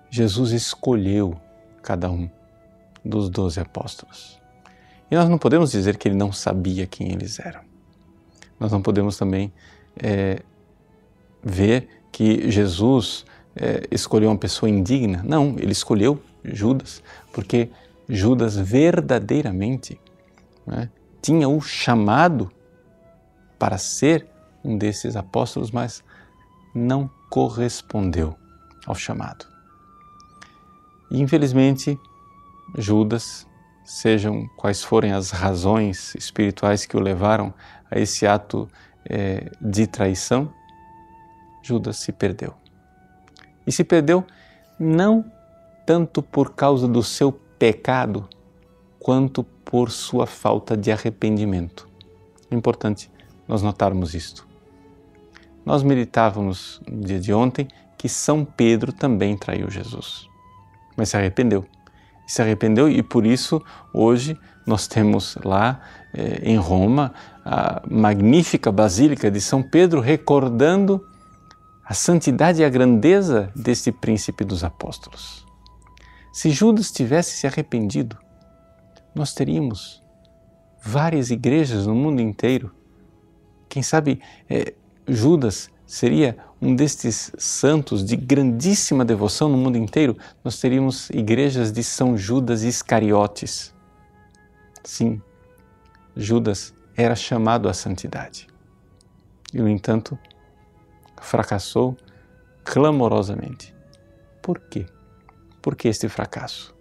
Jesus 0.09 0.51
escolheu 0.51 1.35
cada 1.81 2.09
um 2.09 2.29
dos 3.03 3.29
doze 3.29 3.59
apóstolos. 3.59 4.39
E 5.09 5.15
nós 5.15 5.27
não 5.27 5.37
podemos 5.37 5.71
dizer 5.71 5.97
que 5.97 6.07
ele 6.07 6.15
não 6.15 6.31
sabia 6.31 6.85
quem 6.87 7.11
eles 7.11 7.39
eram. 7.39 7.61
Nós 8.59 8.71
não 8.71 8.81
podemos 8.81 9.17
também 9.17 9.51
é, 9.97 10.41
ver 11.43 11.89
que 12.11 12.49
Jesus 12.49 13.25
é, 13.55 13.87
escolheu 13.91 14.29
uma 14.29 14.37
pessoa 14.37 14.69
indigna. 14.69 15.21
Não, 15.23 15.55
ele 15.57 15.71
escolheu 15.71 16.21
Judas, 16.43 17.03
porque 17.31 17.69
Judas 18.07 18.55
verdadeiramente 18.55 19.99
né, 20.65 20.89
tinha 21.21 21.47
o 21.47 21.61
chamado 21.61 22.51
para 23.57 23.77
ser 23.77 24.27
um 24.63 24.77
desses 24.77 25.15
apóstolos, 25.15 25.71
mas 25.71 26.03
não 26.73 27.09
correspondeu 27.29 28.35
ao 28.85 28.95
chamado. 28.95 29.45
E 31.09 31.21
infelizmente, 31.21 31.99
Judas, 32.77 33.47
sejam 33.83 34.47
quais 34.55 34.83
forem 34.83 35.11
as 35.11 35.31
razões 35.31 36.15
espirituais 36.15 36.85
que 36.85 36.95
o 36.95 36.99
levaram 36.99 37.53
a 37.89 37.99
esse 37.99 38.25
ato 38.25 38.69
é, 39.09 39.51
de 39.59 39.87
traição, 39.87 40.53
Judas 41.61 41.97
se 41.97 42.11
perdeu. 42.11 42.53
E 43.67 43.71
se 43.71 43.83
perdeu 43.83 44.25
não 44.79 45.25
tanto 45.91 46.23
por 46.23 46.53
causa 46.53 46.87
do 46.87 47.03
seu 47.03 47.33
pecado, 47.59 48.25
quanto 48.97 49.43
por 49.43 49.91
sua 49.91 50.25
falta 50.25 50.77
de 50.77 50.89
arrependimento. 50.89 51.85
É 52.49 52.55
importante 52.55 53.11
nós 53.45 53.61
notarmos 53.61 54.13
isto. 54.13 54.47
Nós 55.65 55.83
meditávamos 55.83 56.79
no 56.89 57.01
dia 57.01 57.19
de 57.19 57.33
ontem 57.33 57.67
que 57.97 58.07
São 58.07 58.45
Pedro 58.45 58.93
também 58.93 59.35
traiu 59.35 59.69
Jesus, 59.69 60.29
mas 60.95 61.09
se 61.09 61.17
arrependeu. 61.17 61.65
Se 62.25 62.41
arrependeu 62.41 62.87
e 62.87 63.03
por 63.03 63.25
isso 63.25 63.61
hoje 63.93 64.39
nós 64.65 64.87
temos 64.87 65.37
lá 65.43 65.81
eh, 66.13 66.39
em 66.43 66.55
Roma 66.55 67.13
a 67.43 67.81
magnífica 67.85 68.71
Basílica 68.71 69.29
de 69.29 69.41
São 69.41 69.61
Pedro 69.61 69.99
recordando 69.99 71.05
a 71.85 71.93
santidade 71.93 72.61
e 72.61 72.63
a 72.63 72.69
grandeza 72.69 73.51
deste 73.53 73.91
príncipe 73.91 74.45
dos 74.45 74.63
apóstolos. 74.63 75.50
Se 76.31 76.49
Judas 76.49 76.91
tivesse 76.91 77.35
se 77.35 77.45
arrependido, 77.45 78.17
nós 79.13 79.33
teríamos 79.33 80.01
várias 80.81 81.29
igrejas 81.29 81.85
no 81.85 81.93
mundo 81.93 82.21
inteiro. 82.21 82.73
Quem 83.67 83.83
sabe 83.83 84.21
é, 84.49 84.73
Judas 85.07 85.69
seria 85.85 86.37
um 86.61 86.73
destes 86.73 87.33
santos 87.37 88.05
de 88.05 88.15
grandíssima 88.15 89.03
devoção 89.03 89.49
no 89.49 89.57
mundo 89.57 89.77
inteiro. 89.77 90.17
Nós 90.43 90.59
teríamos 90.59 91.09
igrejas 91.09 91.71
de 91.71 91.83
São 91.83 92.17
Judas 92.17 92.63
Iscariotes. 92.63 93.73
Sim, 94.83 95.21
Judas 96.15 96.73
era 96.95 97.15
chamado 97.15 97.67
à 97.67 97.73
santidade. 97.73 98.47
E, 99.53 99.57
no 99.57 99.67
entanto, 99.67 100.17
fracassou 101.21 101.97
clamorosamente. 102.63 103.75
Por 104.41 104.59
quê? 104.59 104.85
Por 105.61 105.75
que 105.75 105.87
este 105.87 106.09
fracasso? 106.09 106.73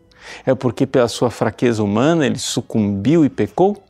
É 0.44 0.54
porque 0.54 0.86
pela 0.86 1.08
sua 1.08 1.30
fraqueza 1.30 1.82
humana 1.82 2.26
ele 2.26 2.38
sucumbiu 2.38 3.24
e 3.24 3.28
pecou? 3.28 3.82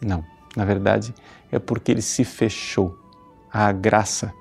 Não, 0.00 0.24
na 0.56 0.64
verdade 0.64 1.14
é 1.50 1.58
porque 1.58 1.90
ele 1.90 2.02
se 2.02 2.24
fechou 2.24 2.96
à 3.50 3.72
graça, 3.72 4.32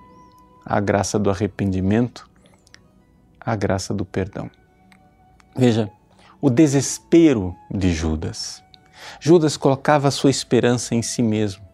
à 0.66 0.80
graça 0.80 1.18
do 1.18 1.30
arrependimento, 1.30 2.30
à 3.40 3.56
graça 3.56 3.94
do 3.94 4.06
perdão. 4.06 4.52
Veja, 5.56 5.90
o 6.42 6.50
desespero 6.50 7.56
de 7.72 7.94
Judas. 7.94 8.62
Judas 9.20 9.56
colocava 9.58 10.12
sua 10.12 10.30
esperança 10.30 10.94
em 10.94 11.02
si 11.02 11.24
mesmo, 11.24 11.66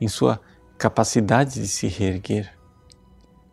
em 0.00 0.08
sua 0.08 0.40
capacidade 0.78 1.60
de 1.60 1.68
se 1.68 1.86
reerguer, 1.86 2.52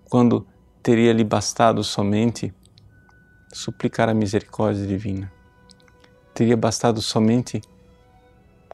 quando 0.09 0.47
teria 0.81 1.13
lhe 1.13 1.23
bastado 1.23 1.83
somente 1.83 2.53
suplicar 3.51 4.09
a 4.09 4.13
misericórdia 4.13 4.85
divina. 4.85 5.31
Teria 6.33 6.55
bastado 6.55 7.01
somente 7.01 7.61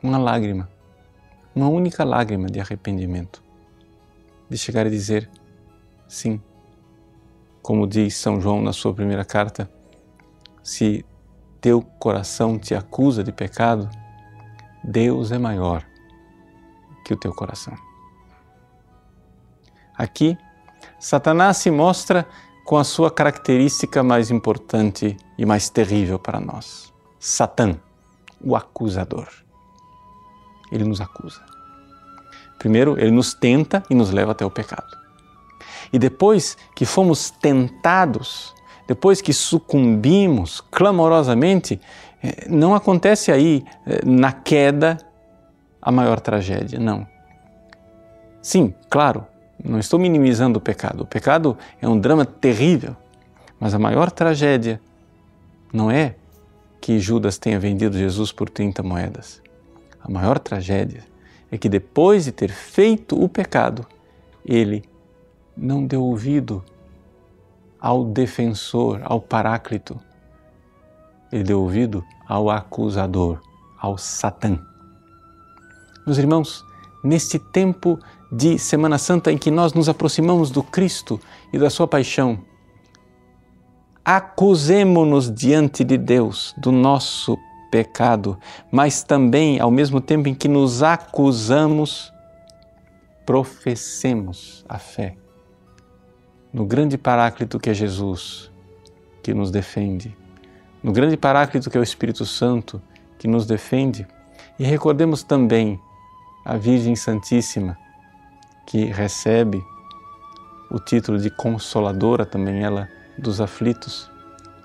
uma 0.02 0.18
lágrima, 0.18 0.70
uma 1.56 1.68
única 1.68 2.04
lágrima 2.04 2.48
de 2.48 2.60
arrependimento, 2.60 3.44
de 4.50 4.58
chegar 4.58 4.86
a 4.86 4.90
dizer: 4.90 5.30
sim, 6.08 6.42
como 7.62 7.88
diz 7.88 8.16
São 8.16 8.40
João 8.40 8.62
na 8.62 8.72
sua 8.72 8.94
primeira 8.94 9.26
carta, 9.26 9.70
se 10.63 11.06
teu 11.60 11.82
coração 11.82 12.58
te 12.60 12.76
acusa 12.76 13.24
de 13.24 13.32
pecado, 13.32 13.90
Deus 14.84 15.32
é 15.32 15.38
maior 15.38 15.86
que 17.04 17.13
o 17.13 17.18
teu 17.18 17.34
coração. 17.34 17.76
Aqui, 19.98 20.38
Satanás 21.00 21.58
se 21.58 21.72
mostra 21.72 22.28
com 22.67 22.77
a 22.77 22.84
sua 22.84 23.10
característica 23.10 24.03
mais 24.03 24.30
importante 24.30 25.15
e 25.38 25.45
mais 25.45 25.69
terrível 25.69 26.19
para 26.19 26.38
nós: 26.38 26.93
Satã, 27.17 27.80
o 28.43 28.58
acusador. 28.58 29.30
Ele 30.69 30.84
nos 30.84 30.99
acusa. 30.99 31.41
Primeiro, 32.60 32.99
ele 32.99 33.12
nos 33.12 33.34
tenta 33.34 33.82
e 33.89 33.95
nos 33.95 34.12
leva 34.12 34.34
até 34.34 34.45
o 34.45 34.51
pecado. 34.51 34.97
E 35.93 35.97
depois 35.97 36.58
que 36.75 36.86
fomos 36.86 37.32
tentados, 37.32 38.53
depois 38.86 39.21
que 39.21 39.32
sucumbimos 39.32 40.60
clamorosamente, 40.60 41.80
eh, 42.21 42.47
não 42.49 42.75
acontece 42.75 43.32
aí 43.32 43.63
eh, 43.86 44.01
na 44.06 44.34
queda 44.34 44.97
a 45.82 45.89
maior 45.89 46.19
tragédia, 46.19 46.77
não. 46.77 47.08
Sim, 48.41 48.73
claro, 48.89 49.25
não 49.63 49.80
estou 49.80 50.00
minimizando 50.00 50.60
o 50.60 50.62
pecado. 50.62 51.02
O 51.02 51.06
pecado 51.06 51.58
é 51.82 51.88
um 51.88 52.00
drama 52.00 52.26
terrível, 52.26 52.96
mas 53.60 53.74
a 53.74 53.80
maior 53.80 54.12
tragédia 54.12 54.80
não 55.74 55.89
é 55.89 56.15
que 56.80 57.00
Judas 57.00 57.38
tenha 57.38 57.60
vendido 57.60 57.98
Jesus 57.98 58.32
por 58.32 58.50
30 58.50 58.84
moedas. 58.84 59.41
A 60.02 60.10
maior 60.10 60.39
tragédia 60.39 61.04
é 61.52 61.58
que 61.58 61.67
depois 61.67 62.26
de 62.26 62.32
ter 62.32 62.50
feito 62.50 63.22
o 63.22 63.28
pecado, 63.28 63.86
ele 64.46 64.84
não 65.56 65.86
deu 65.86 66.04
ouvido 66.04 66.63
ao 67.80 68.06
defensor, 68.06 69.02
ao 69.04 69.20
paráclito. 69.20 70.00
Ele 71.32 71.43
deu 71.43 71.62
ouvido 71.62 72.04
ao 72.28 72.50
acusador, 72.50 73.41
ao 73.80 73.98
Satã. 73.98 74.60
Meus 76.06 76.17
irmãos, 76.17 76.63
neste 77.04 77.40
tempo 77.40 78.00
de 78.32 78.58
Semana 78.60 78.98
Santa 78.98 79.32
em 79.32 79.38
que 79.38 79.52
nós 79.52 79.74
nos 79.74 79.88
aproximamos 79.88 80.52
do 80.52 80.62
Cristo 80.62 81.20
e 81.52 81.58
da 81.58 81.70
Sua 81.70 81.88
paixão, 81.88 82.40
acusemo-nos 84.04 85.34
diante 85.34 85.84
de 85.84 85.98
Deus 85.98 86.54
do 86.58 86.72
nosso 86.72 87.38
pecado, 87.70 88.38
mas 88.72 89.04
também, 89.04 89.60
ao 89.60 89.70
mesmo 89.70 90.00
tempo 90.00 90.30
em 90.30 90.34
que 90.34 90.48
nos 90.48 90.82
acusamos, 90.82 92.12
professemos 93.26 94.66
a 94.70 94.80
fé 94.80 95.18
no 96.58 96.66
grande 96.66 96.98
Paráclito 96.98 97.60
que 97.60 97.70
é 97.70 97.74
Jesus, 97.74 98.52
que 99.22 99.34
nos 99.34 99.52
defende, 99.52 100.16
no 100.82 100.92
grande 100.92 101.18
Paráclito 101.18 101.70
que 101.70 101.78
é 101.78 101.80
o 101.80 101.84
Espírito 101.84 102.26
Santo, 102.26 102.82
que 103.20 103.28
nos 103.28 103.46
defende, 103.46 104.08
e 104.58 104.64
recordemos 104.64 105.22
também 105.24 105.80
a 106.48 106.56
Virgem 106.56 106.96
Santíssima, 106.96 107.78
que 108.66 108.86
recebe 108.86 109.62
o 110.72 110.80
título 110.80 111.20
de 111.20 111.30
Consoladora 111.30 112.26
também 112.26 112.64
ela 112.64 112.88
dos 113.18 113.42
aflitos. 113.42 114.10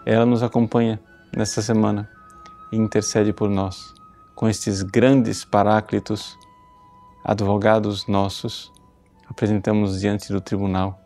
Ela 0.07 0.25
nos 0.25 0.45
acompanha 0.45 1.01
nesta 1.37 1.61
semana 1.61 2.09
e 2.71 2.77
intercede 2.77 3.33
por 3.33 3.51
nós 3.51 3.92
com 4.37 4.49
estes 4.49 4.83
grandes 4.83 5.45
paráclitos, 5.45 6.38
advogados 7.25 8.07
nossos, 8.07 8.73
apresentamos 9.29 9.99
diante 9.99 10.33
do 10.33 10.40
tribunal, 10.40 11.01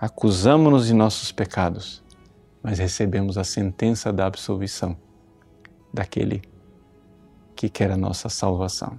acusamos-nos 0.00 0.88
de 0.88 0.92
nossos 0.92 1.30
pecados, 1.30 2.02
mas 2.60 2.80
recebemos 2.80 3.38
a 3.38 3.44
sentença 3.44 4.12
da 4.12 4.26
absolvição 4.26 4.96
daquele 5.94 6.42
que 7.54 7.68
quer 7.68 7.92
a 7.92 7.96
nossa 7.96 8.28
salvação. 8.28 8.98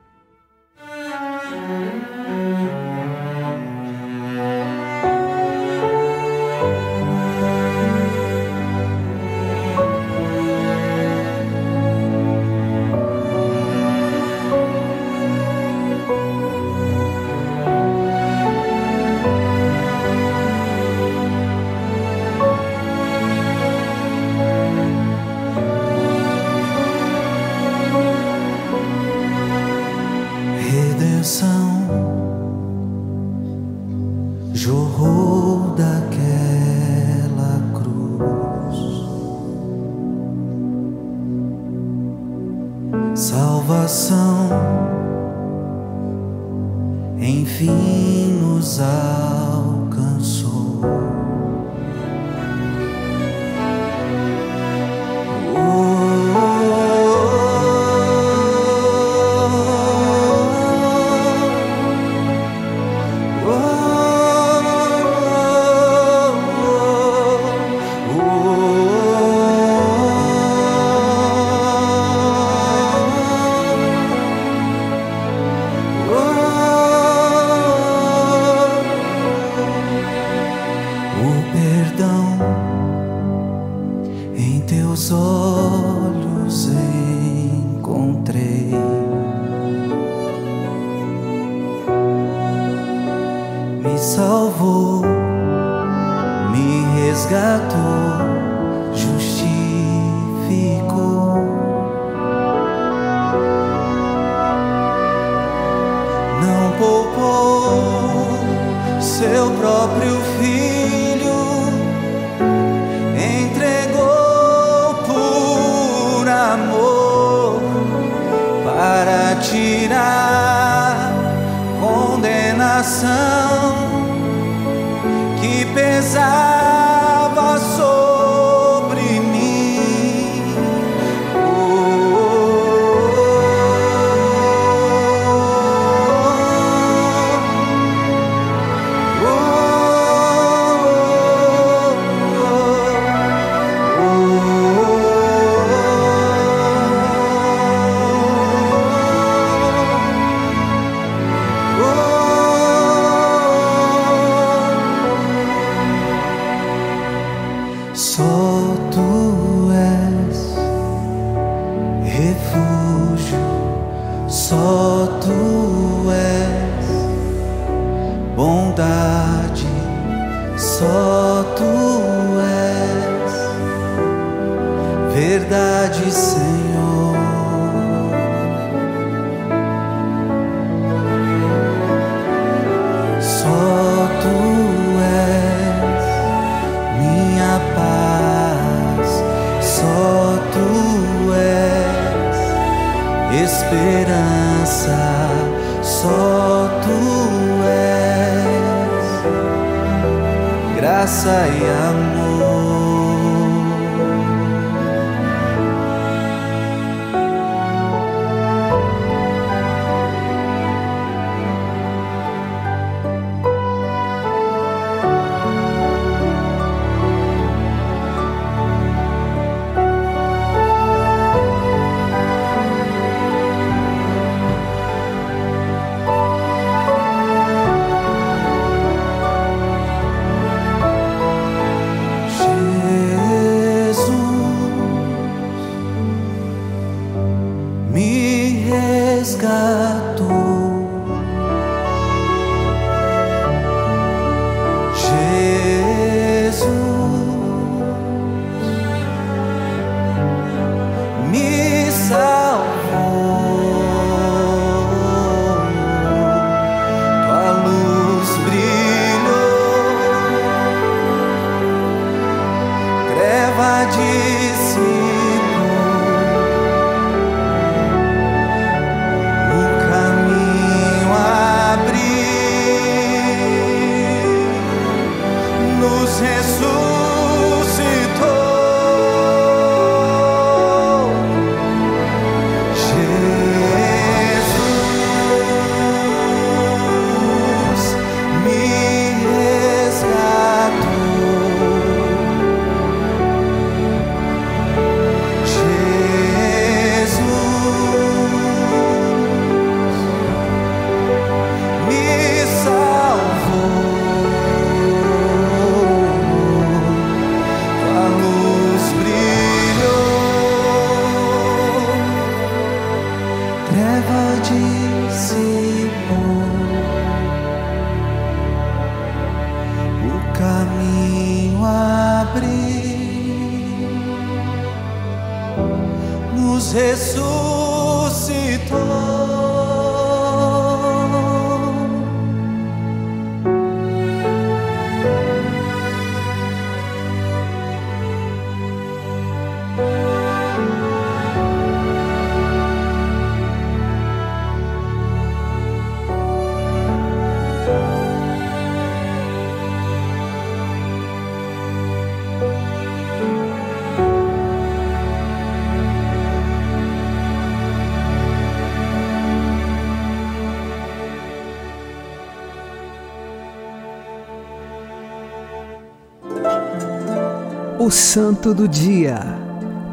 Santo 367.91 368.53
do 368.53 368.67
Dia, 368.69 369.19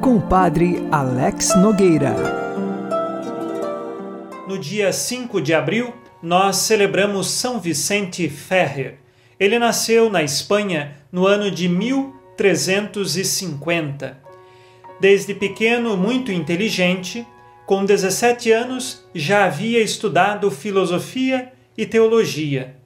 com 0.01 0.19
o 0.19 0.23
Padre 0.23 0.87
Alex 0.89 1.57
Nogueira. 1.57 2.15
No 4.47 4.57
dia 4.57 4.93
5 4.93 5.41
de 5.41 5.53
abril, 5.53 5.93
nós 6.23 6.59
celebramos 6.59 7.29
São 7.29 7.59
Vicente 7.59 8.29
Ferrer. 8.29 9.01
Ele 9.41 9.59
nasceu 9.59 10.09
na 10.09 10.23
Espanha 10.23 10.97
no 11.11 11.27
ano 11.27 11.51
de 11.51 11.69
1350. 11.69 14.17
Desde 15.01 15.35
pequeno, 15.35 15.97
muito 15.97 16.31
inteligente, 16.31 17.27
com 17.67 17.85
17 17.85 18.53
anos 18.53 19.05
já 19.13 19.47
havia 19.47 19.83
estudado 19.83 20.49
filosofia 20.53 21.53
e 21.77 21.85
teologia. 21.85 22.77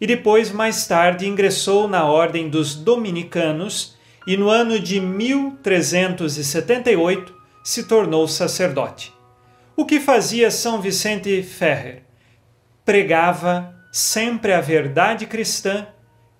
E 0.00 0.06
depois, 0.06 0.50
mais 0.50 0.86
tarde, 0.86 1.28
ingressou 1.28 1.86
na 1.86 2.06
Ordem 2.06 2.48
dos 2.48 2.74
Dominicanos 2.74 4.00
e 4.26 4.36
no 4.36 4.48
ano 4.48 4.78
de 4.78 5.00
1378 5.00 7.34
se 7.64 7.84
tornou 7.84 8.28
sacerdote. 8.28 9.12
O 9.76 9.86
que 9.86 10.00
fazia 10.00 10.50
São 10.50 10.80
Vicente 10.80 11.42
Ferrer? 11.42 12.02
Pregava 12.84 13.74
sempre 13.92 14.52
a 14.52 14.60
verdade 14.60 15.26
cristã 15.26 15.86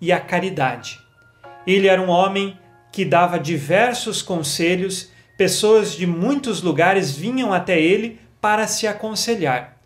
e 0.01 0.12
a 0.12 0.21
caridade. 0.21 1.01
Ele 1.66 1.87
era 1.87 2.03
um 2.03 2.09
homem 2.09 2.59
que 2.90 3.05
dava 3.05 3.38
diversos 3.38 4.21
conselhos, 4.21 5.11
pessoas 5.37 5.95
de 5.95 6.07
muitos 6.07 6.62
lugares 6.62 7.16
vinham 7.16 7.53
até 7.53 7.81
ele 7.81 8.21
para 8.40 8.66
se 8.66 8.87
aconselhar. 8.87 9.77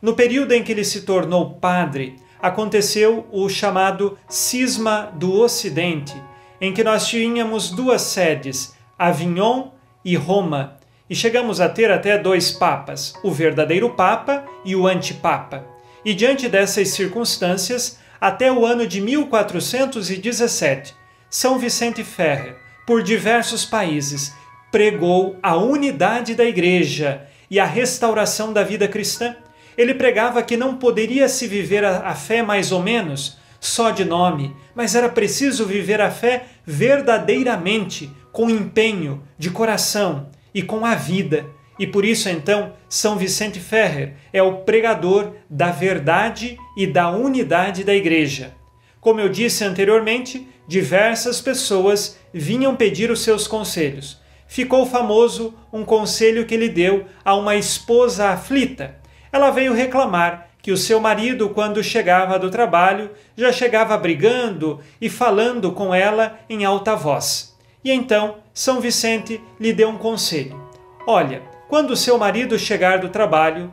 No 0.00 0.14
período 0.14 0.52
em 0.52 0.62
que 0.62 0.72
ele 0.72 0.84
se 0.84 1.02
tornou 1.02 1.54
padre, 1.54 2.16
aconteceu 2.40 3.26
o 3.30 3.48
chamado 3.48 4.18
Cisma 4.28 5.12
do 5.14 5.40
Ocidente, 5.40 6.14
em 6.60 6.72
que 6.72 6.84
nós 6.84 7.06
tínhamos 7.08 7.70
duas 7.70 8.02
sedes, 8.02 8.74
Avignon 8.98 9.68
e 10.04 10.16
Roma, 10.16 10.76
e 11.08 11.14
chegamos 11.14 11.60
a 11.60 11.68
ter 11.68 11.90
até 11.90 12.18
dois 12.18 12.50
papas, 12.50 13.14
o 13.22 13.30
verdadeiro 13.30 13.90
papa 13.90 14.44
e 14.64 14.74
o 14.74 14.86
antipapa. 14.86 15.64
E 16.04 16.14
diante 16.14 16.48
dessas 16.48 16.88
circunstâncias, 16.88 17.98
até 18.20 18.50
o 18.50 18.64
ano 18.64 18.86
de 18.86 19.00
1417, 19.00 20.94
São 21.28 21.58
Vicente 21.58 22.02
Ferrer, 22.02 22.56
por 22.86 23.02
diversos 23.02 23.64
países, 23.64 24.32
pregou 24.70 25.36
a 25.42 25.56
unidade 25.56 26.34
da 26.34 26.44
Igreja 26.44 27.26
e 27.50 27.58
a 27.58 27.64
restauração 27.64 28.52
da 28.52 28.62
vida 28.62 28.86
cristã. 28.88 29.36
Ele 29.76 29.94
pregava 29.94 30.42
que 30.42 30.56
não 30.56 30.76
poderia 30.76 31.28
se 31.28 31.46
viver 31.46 31.84
a, 31.84 32.14
fé 32.14 32.42
mais 32.42 32.72
ou 32.72 32.82
menos, 32.82 33.38
só 33.60 33.90
de 33.90 34.04
nome, 34.04 34.54
mas 34.76 34.94
era 34.94 35.08
preciso 35.08 35.64
viver 35.64 36.02
a 36.02 36.10
fé 36.10 36.44
verdadeiramente, 36.64 38.10
com 38.30 38.50
empenho, 38.50 39.22
de 39.38 39.50
coração 39.50 40.28
e 40.54 40.62
com 40.62 40.84
a 40.84 40.94
vida. 40.94 41.46
E 41.78 41.86
por 41.86 42.04
isso, 42.04 42.28
então, 42.28 42.74
São 42.88 43.16
Vicente 43.16 43.58
Ferrer 43.58 44.14
é 44.32 44.42
o 44.42 44.58
pregador 44.58 45.32
da 45.48 45.70
verdade 45.70 46.58
e 46.76 46.86
da 46.86 47.10
unidade 47.10 47.82
da 47.82 47.94
Igreja. 47.94 48.54
Como 49.00 49.20
eu 49.20 49.28
disse 49.28 49.64
anteriormente, 49.64 50.46
diversas 50.68 51.40
pessoas 51.40 52.18
vinham 52.32 52.76
pedir 52.76 53.10
os 53.10 53.20
seus 53.20 53.48
conselhos. 53.48 54.20
Ficou 54.46 54.84
famoso 54.84 55.54
um 55.72 55.84
conselho 55.84 56.44
que 56.44 56.54
ele 56.54 56.68
deu 56.68 57.06
a 57.24 57.34
uma 57.34 57.56
esposa 57.56 58.28
aflita. 58.28 58.96
Ela 59.32 59.50
veio 59.50 59.72
reclamar 59.72 60.48
que 60.66 60.72
o 60.72 60.76
seu 60.76 60.98
marido, 60.98 61.50
quando 61.50 61.80
chegava 61.80 62.40
do 62.40 62.50
trabalho, 62.50 63.12
já 63.36 63.52
chegava 63.52 63.96
brigando 63.96 64.80
e 65.00 65.08
falando 65.08 65.70
com 65.70 65.94
ela 65.94 66.40
em 66.50 66.64
alta 66.64 66.96
voz. 66.96 67.56
E 67.84 67.92
então 67.92 68.38
São 68.52 68.80
Vicente 68.80 69.40
lhe 69.60 69.72
deu 69.72 69.88
um 69.90 69.96
conselho: 69.96 70.60
Olha, 71.06 71.40
quando 71.68 71.94
seu 71.94 72.18
marido 72.18 72.58
chegar 72.58 72.98
do 72.98 73.10
trabalho, 73.10 73.72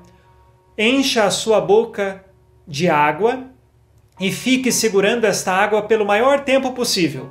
encha 0.77 1.23
a 1.23 1.31
sua 1.31 1.59
boca 1.59 2.23
de 2.67 2.87
água 2.87 3.45
e 4.19 4.31
fique 4.31 4.71
segurando 4.71 5.25
esta 5.25 5.51
água 5.51 5.81
pelo 5.81 6.05
maior 6.05 6.41
tempo 6.41 6.73
possível. 6.73 7.27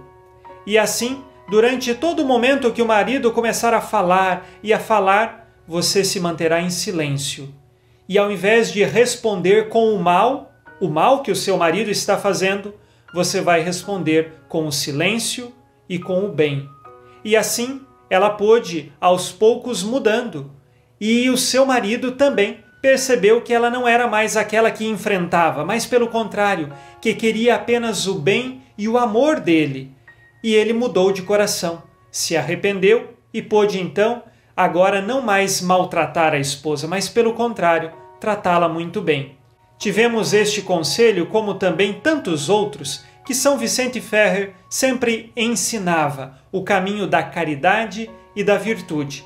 E 0.67 0.77
assim, 0.77 1.23
durante 1.49 1.95
todo 1.95 2.25
o 2.25 2.27
momento 2.27 2.73
que 2.73 2.83
o 2.83 2.87
marido 2.87 3.31
começar 3.31 3.73
a 3.73 3.81
falar 3.81 4.45
e 4.61 4.73
a 4.73 4.81
falar, 4.81 5.55
você 5.69 6.03
se 6.03 6.19
manterá 6.19 6.61
em 6.61 6.69
silêncio 6.69 7.62
e 8.13 8.19
ao 8.19 8.31
invés 8.31 8.71
de 8.71 8.85
responder 8.85 9.71
com 9.71 9.95
o 9.95 9.99
mal, 9.99 10.53
o 10.79 10.87
mal 10.87 11.23
que 11.23 11.31
o 11.31 11.37
seu 11.37 11.57
marido 11.57 11.91
está 11.91 12.19
fazendo, 12.19 12.75
você 13.15 13.41
vai 13.41 13.63
responder 13.63 14.35
com 14.51 14.67
o 14.67 14.71
silêncio 14.71 15.51
e 15.89 15.99
com 15.99 16.23
o 16.27 16.29
bem. 16.29 16.69
E 17.25 17.35
assim 17.35 17.81
ela 18.11 18.29
pôde 18.29 18.93
aos 19.01 19.33
poucos 19.33 19.83
mudando. 19.83 20.51
E 21.01 21.31
o 21.31 21.39
seu 21.39 21.65
marido 21.65 22.13
também 22.13 22.59
percebeu 22.83 23.41
que 23.41 23.55
ela 23.55 23.71
não 23.71 23.89
era 23.89 24.07
mais 24.07 24.37
aquela 24.37 24.71
que 24.71 24.87
enfrentava, 24.87 25.65
mas 25.65 25.87
pelo 25.87 26.09
contrário, 26.09 26.71
que 27.01 27.15
queria 27.15 27.55
apenas 27.55 28.07
o 28.07 28.17
bem 28.17 28.61
e 28.77 28.91
o 28.91 28.99
amor 28.99 29.41
dele. 29.41 29.91
E 30.45 30.55
ele 30.55 30.75
mudou 30.75 31.13
de 31.13 31.23
coração, 31.23 31.83
se 32.11 32.37
arrependeu 32.37 33.15
e 33.33 33.41
pôde 33.41 33.81
então 33.81 34.23
agora 34.55 35.01
não 35.01 35.23
mais 35.23 35.63
maltratar 35.63 36.35
a 36.35 36.39
esposa, 36.39 36.87
mas 36.87 37.09
pelo 37.09 37.33
contrário, 37.33 38.02
tratá-la 38.23 38.69
muito 38.69 39.01
bem. 39.03 39.37
Tivemos 39.77 40.33
este 40.33 40.63
conselho, 40.63 41.27
como 41.27 41.55
também 41.55 41.95
tantos 41.95 42.49
outros, 42.49 43.05
que 43.27 43.35
São 43.35 43.59
Vicente 43.59 44.01
Ferrer 44.01 44.53
sempre 44.71 45.33
ensinava 45.37 46.39
o 46.53 46.63
caminho 46.63 47.09
da 47.09 47.21
caridade 47.21 48.09
e 48.37 48.45
da 48.45 48.57
virtude. 48.57 49.25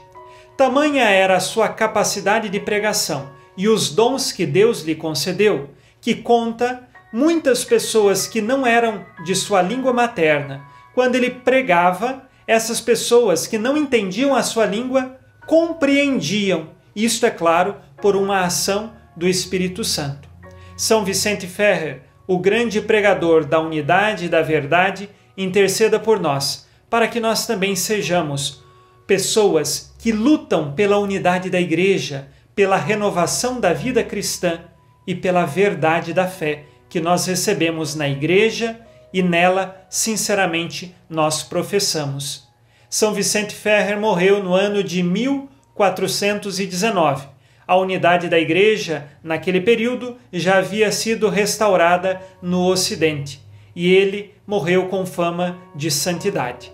Tamanha 0.56 1.04
era 1.04 1.36
a 1.36 1.40
sua 1.40 1.68
capacidade 1.68 2.48
de 2.48 2.58
pregação 2.58 3.28
e 3.54 3.68
os 3.68 3.90
dons 3.90 4.32
que 4.32 4.46
Deus 4.46 4.80
lhe 4.80 4.94
concedeu, 4.94 5.68
que 6.00 6.14
conta 6.14 6.88
muitas 7.12 7.66
pessoas 7.66 8.26
que 8.26 8.40
não 8.40 8.66
eram 8.66 9.04
de 9.26 9.34
sua 9.34 9.60
língua 9.60 9.92
materna, 9.92 10.64
quando 10.94 11.16
ele 11.16 11.28
pregava, 11.28 12.22
essas 12.46 12.80
pessoas 12.80 13.46
que 13.46 13.58
não 13.58 13.76
entendiam 13.76 14.34
a 14.34 14.42
sua 14.42 14.64
língua 14.64 15.18
compreendiam. 15.46 16.70
Isto 16.94 17.26
é 17.26 17.30
claro 17.30 17.76
por 18.00 18.16
uma 18.16 18.40
ação 18.40 18.92
do 19.16 19.28
Espírito 19.28 19.84
Santo. 19.84 20.28
São 20.76 21.04
Vicente 21.04 21.46
Ferrer, 21.46 22.02
o 22.26 22.38
grande 22.38 22.80
pregador 22.80 23.44
da 23.44 23.60
unidade 23.60 24.26
e 24.26 24.28
da 24.28 24.42
verdade, 24.42 25.08
interceda 25.36 25.98
por 25.98 26.20
nós, 26.20 26.66
para 26.90 27.08
que 27.08 27.20
nós 27.20 27.46
também 27.46 27.76
sejamos 27.76 28.64
pessoas 29.06 29.94
que 29.98 30.12
lutam 30.12 30.72
pela 30.72 30.98
unidade 30.98 31.48
da 31.48 31.60
Igreja, 31.60 32.28
pela 32.54 32.76
renovação 32.76 33.60
da 33.60 33.72
vida 33.72 34.02
cristã 34.02 34.60
e 35.06 35.14
pela 35.14 35.44
verdade 35.44 36.12
da 36.12 36.26
fé 36.26 36.64
que 36.88 37.00
nós 37.00 37.26
recebemos 37.26 37.94
na 37.94 38.08
Igreja 38.08 38.80
e 39.12 39.22
nela, 39.22 39.86
sinceramente, 39.88 40.94
nós 41.08 41.42
professamos. 41.42 42.48
São 42.88 43.12
Vicente 43.12 43.54
Ferrer 43.54 43.98
morreu 43.98 44.42
no 44.42 44.54
ano 44.54 44.82
de 44.82 45.02
1419. 45.02 47.35
A 47.66 47.76
unidade 47.76 48.28
da 48.28 48.38
Igreja, 48.38 49.08
naquele 49.22 49.60
período, 49.60 50.16
já 50.32 50.58
havia 50.58 50.92
sido 50.92 51.28
restaurada 51.28 52.20
no 52.40 52.66
Ocidente 52.66 53.40
e 53.74 53.92
ele 53.92 54.32
morreu 54.46 54.88
com 54.88 55.04
fama 55.04 55.58
de 55.74 55.90
santidade. 55.90 56.72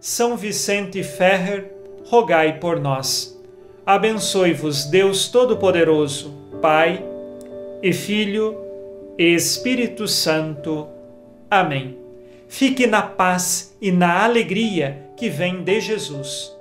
São 0.00 0.36
Vicente 0.36 1.02
Ferrer, 1.04 1.70
rogai 2.06 2.58
por 2.58 2.80
nós. 2.80 3.38
Abençoe-vos 3.86 4.86
Deus 4.86 5.28
Todo-Poderoso, 5.28 6.34
Pai 6.60 7.04
e 7.82 7.92
Filho 7.92 8.56
e 9.18 9.34
Espírito 9.34 10.08
Santo. 10.08 10.88
Amém. 11.50 11.98
Fique 12.48 12.86
na 12.86 13.02
paz 13.02 13.76
e 13.80 13.92
na 13.92 14.24
alegria 14.24 15.06
que 15.16 15.28
vem 15.28 15.62
de 15.62 15.80
Jesus. 15.80 16.56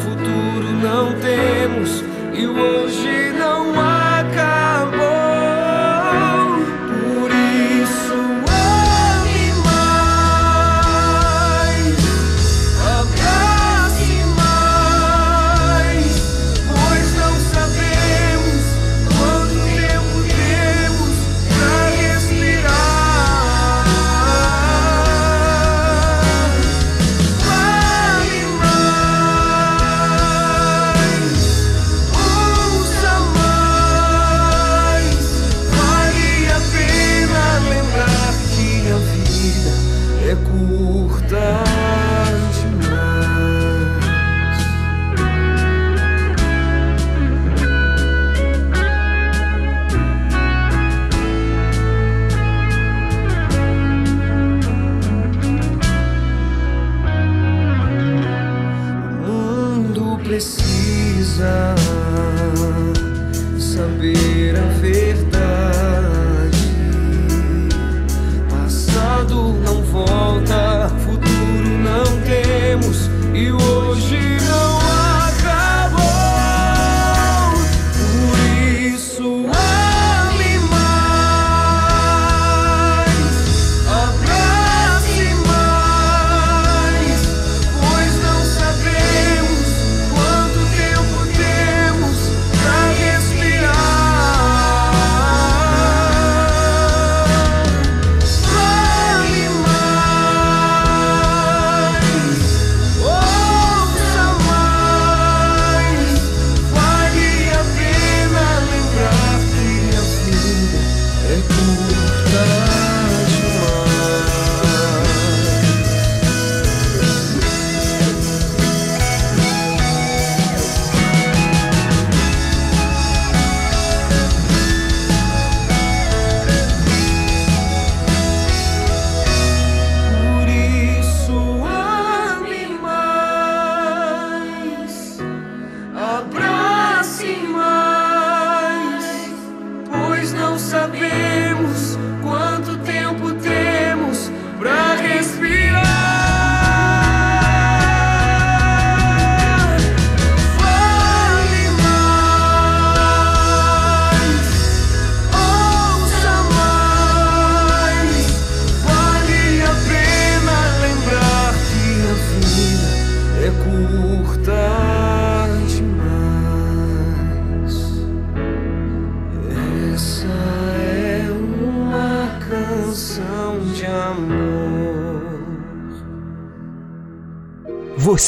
Futuro 0.00 0.72
não 0.82 1.12
temos. 1.20 2.04
E 2.34 2.46
hoje 2.46 3.32
não 3.38 3.41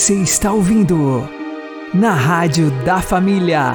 Você 0.05 0.16
está 0.16 0.52
ouvindo 0.52 1.22
na 1.94 2.12
Rádio 2.12 2.70
da 2.84 3.00
Família. 3.00 3.72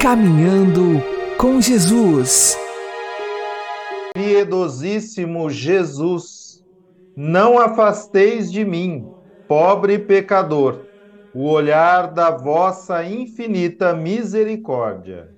Caminhando 0.00 1.02
com 1.36 1.60
Jesus. 1.60 2.56
Piedosíssimo 4.14 5.50
Jesus, 5.50 6.62
não 7.16 7.58
afasteis 7.58 8.52
de 8.52 8.64
mim, 8.64 9.12
pobre 9.48 9.98
pecador, 9.98 10.86
o 11.32 11.50
olhar 11.50 12.12
da 12.12 12.30
vossa 12.30 13.02
infinita 13.02 13.96
misericórdia. 13.96 15.28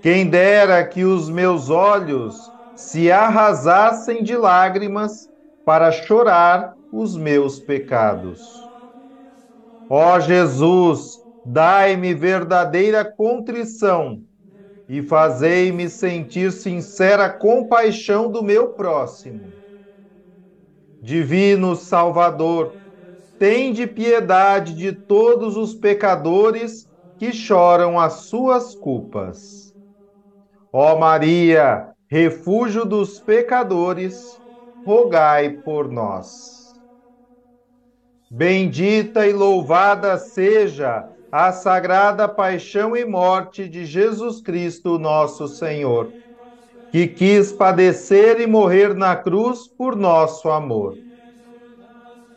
Quem 0.00 0.30
dera 0.30 0.82
que 0.82 1.04
os 1.04 1.28
meus 1.28 1.68
olhos 1.68 2.52
se 2.74 3.12
arrasassem 3.12 4.22
de 4.22 4.34
lágrimas 4.34 5.28
para 5.62 5.92
chorar 5.92 6.75
os 6.98 7.16
meus 7.16 7.60
pecados. 7.60 8.70
Ó 9.88 10.18
Jesus, 10.18 11.18
dai-me 11.44 12.14
verdadeira 12.14 13.04
contrição 13.04 14.24
e 14.88 15.02
fazei-me 15.02 15.88
sentir 15.90 16.52
sincera 16.52 17.28
compaixão 17.30 18.30
do 18.30 18.42
meu 18.42 18.74
próximo. 18.74 19.54
Divino 21.00 21.76
Salvador, 21.76 22.78
tende 23.38 23.86
piedade 23.86 24.74
de 24.74 24.92
todos 24.92 25.56
os 25.56 25.74
pecadores 25.74 26.88
que 27.18 27.32
choram 27.32 27.98
as 28.00 28.26
suas 28.28 28.74
culpas. 28.74 29.74
Ó 30.72 30.98
Maria, 30.98 31.92
refúgio 32.08 32.84
dos 32.84 33.20
pecadores, 33.20 34.40
rogai 34.84 35.50
por 35.50 35.90
nós. 35.90 36.65
Bendita 38.28 39.26
e 39.26 39.32
louvada 39.32 40.18
seja 40.18 41.08
a 41.30 41.52
sagrada 41.52 42.28
paixão 42.28 42.96
e 42.96 43.04
morte 43.04 43.68
de 43.68 43.84
Jesus 43.84 44.40
Cristo, 44.40 44.98
nosso 44.98 45.46
Senhor, 45.46 46.12
que 46.90 47.06
quis 47.06 47.52
padecer 47.52 48.40
e 48.40 48.46
morrer 48.46 48.94
na 48.94 49.14
cruz 49.14 49.68
por 49.68 49.94
nosso 49.94 50.48
amor. 50.50 50.98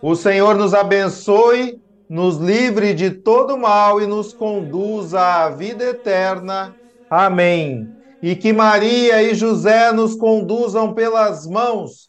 O 0.01 0.15
Senhor 0.15 0.55
nos 0.55 0.73
abençoe, 0.73 1.81
nos 2.07 2.37
livre 2.37 2.93
de 2.93 3.11
todo 3.11 3.57
mal 3.57 4.01
e 4.01 4.05
nos 4.07 4.33
conduza 4.33 5.19
à 5.19 5.49
vida 5.49 5.83
eterna. 5.85 6.75
Amém. 7.09 7.95
E 8.21 8.35
que 8.35 8.53
Maria 8.53 9.23
e 9.23 9.33
José 9.33 9.91
nos 9.91 10.15
conduzam 10.15 10.93
pelas 10.93 11.47
mãos 11.47 12.08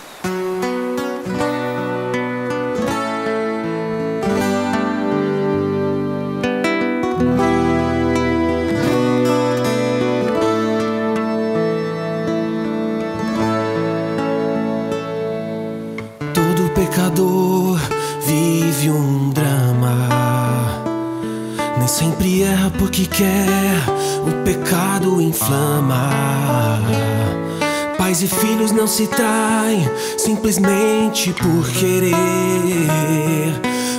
Erra 22.61 22.71
porque 22.77 23.05
quer, 23.05 23.83
o 24.27 24.43
pecado 24.43 25.19
inflama. 25.19 26.09
Pais 27.97 28.21
e 28.21 28.27
filhos 28.27 28.71
não 28.71 28.87
se 28.87 29.07
traem 29.07 29.89
simplesmente 30.17 31.33
por 31.33 31.67
querer. 31.71 32.13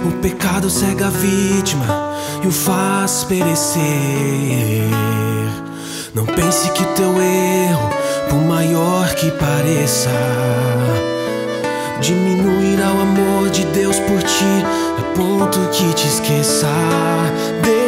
O 0.04 0.12
pecado 0.20 0.70
cega 0.70 1.06
a 1.08 1.10
vítima 1.10 1.86
e 2.42 2.46
o 2.46 2.52
faz 2.52 3.24
perecer. 3.24 3.82
Não 6.14 6.26
pense 6.26 6.70
que 6.70 6.82
o 6.82 6.94
teu 6.94 7.20
erro, 7.20 7.90
por 8.28 8.40
maior 8.42 9.08
que 9.14 9.30
pareça, 9.32 10.10
diminuirá 12.00 12.92
o 12.92 13.00
amor 13.00 13.50
de 13.50 13.64
Deus 13.66 13.98
por 14.00 14.22
ti, 14.22 14.64
a 14.98 15.16
ponto 15.16 15.58
que 15.70 15.94
te 15.94 16.06
esqueça. 16.06 16.68
Deus 17.62 17.81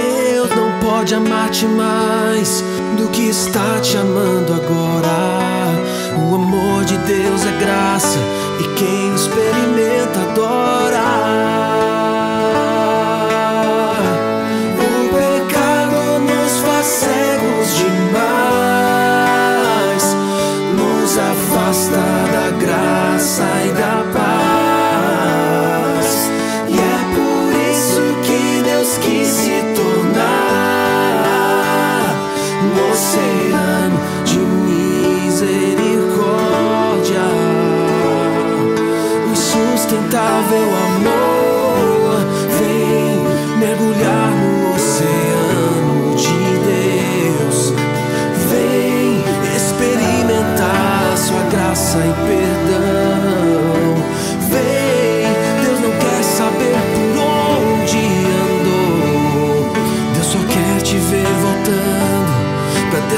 pode 0.94 1.12
amar-te 1.12 1.66
mais 1.66 2.62
do 2.96 3.08
que 3.08 3.22
está 3.22 3.80
te 3.80 3.96
amando 3.96 4.54
agora. 4.54 5.10
O 6.30 6.34
amor 6.36 6.84
de 6.84 6.96
Deus 6.98 7.44
é 7.44 7.58
graça 7.58 8.18
e 8.60 8.78
quem 8.78 9.12
experimenta 9.12 10.20
adora. 10.30 11.23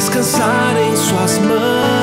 Descansar 0.06 0.76
em 0.76 0.96
suas 0.96 1.38
mãos. 1.38 1.95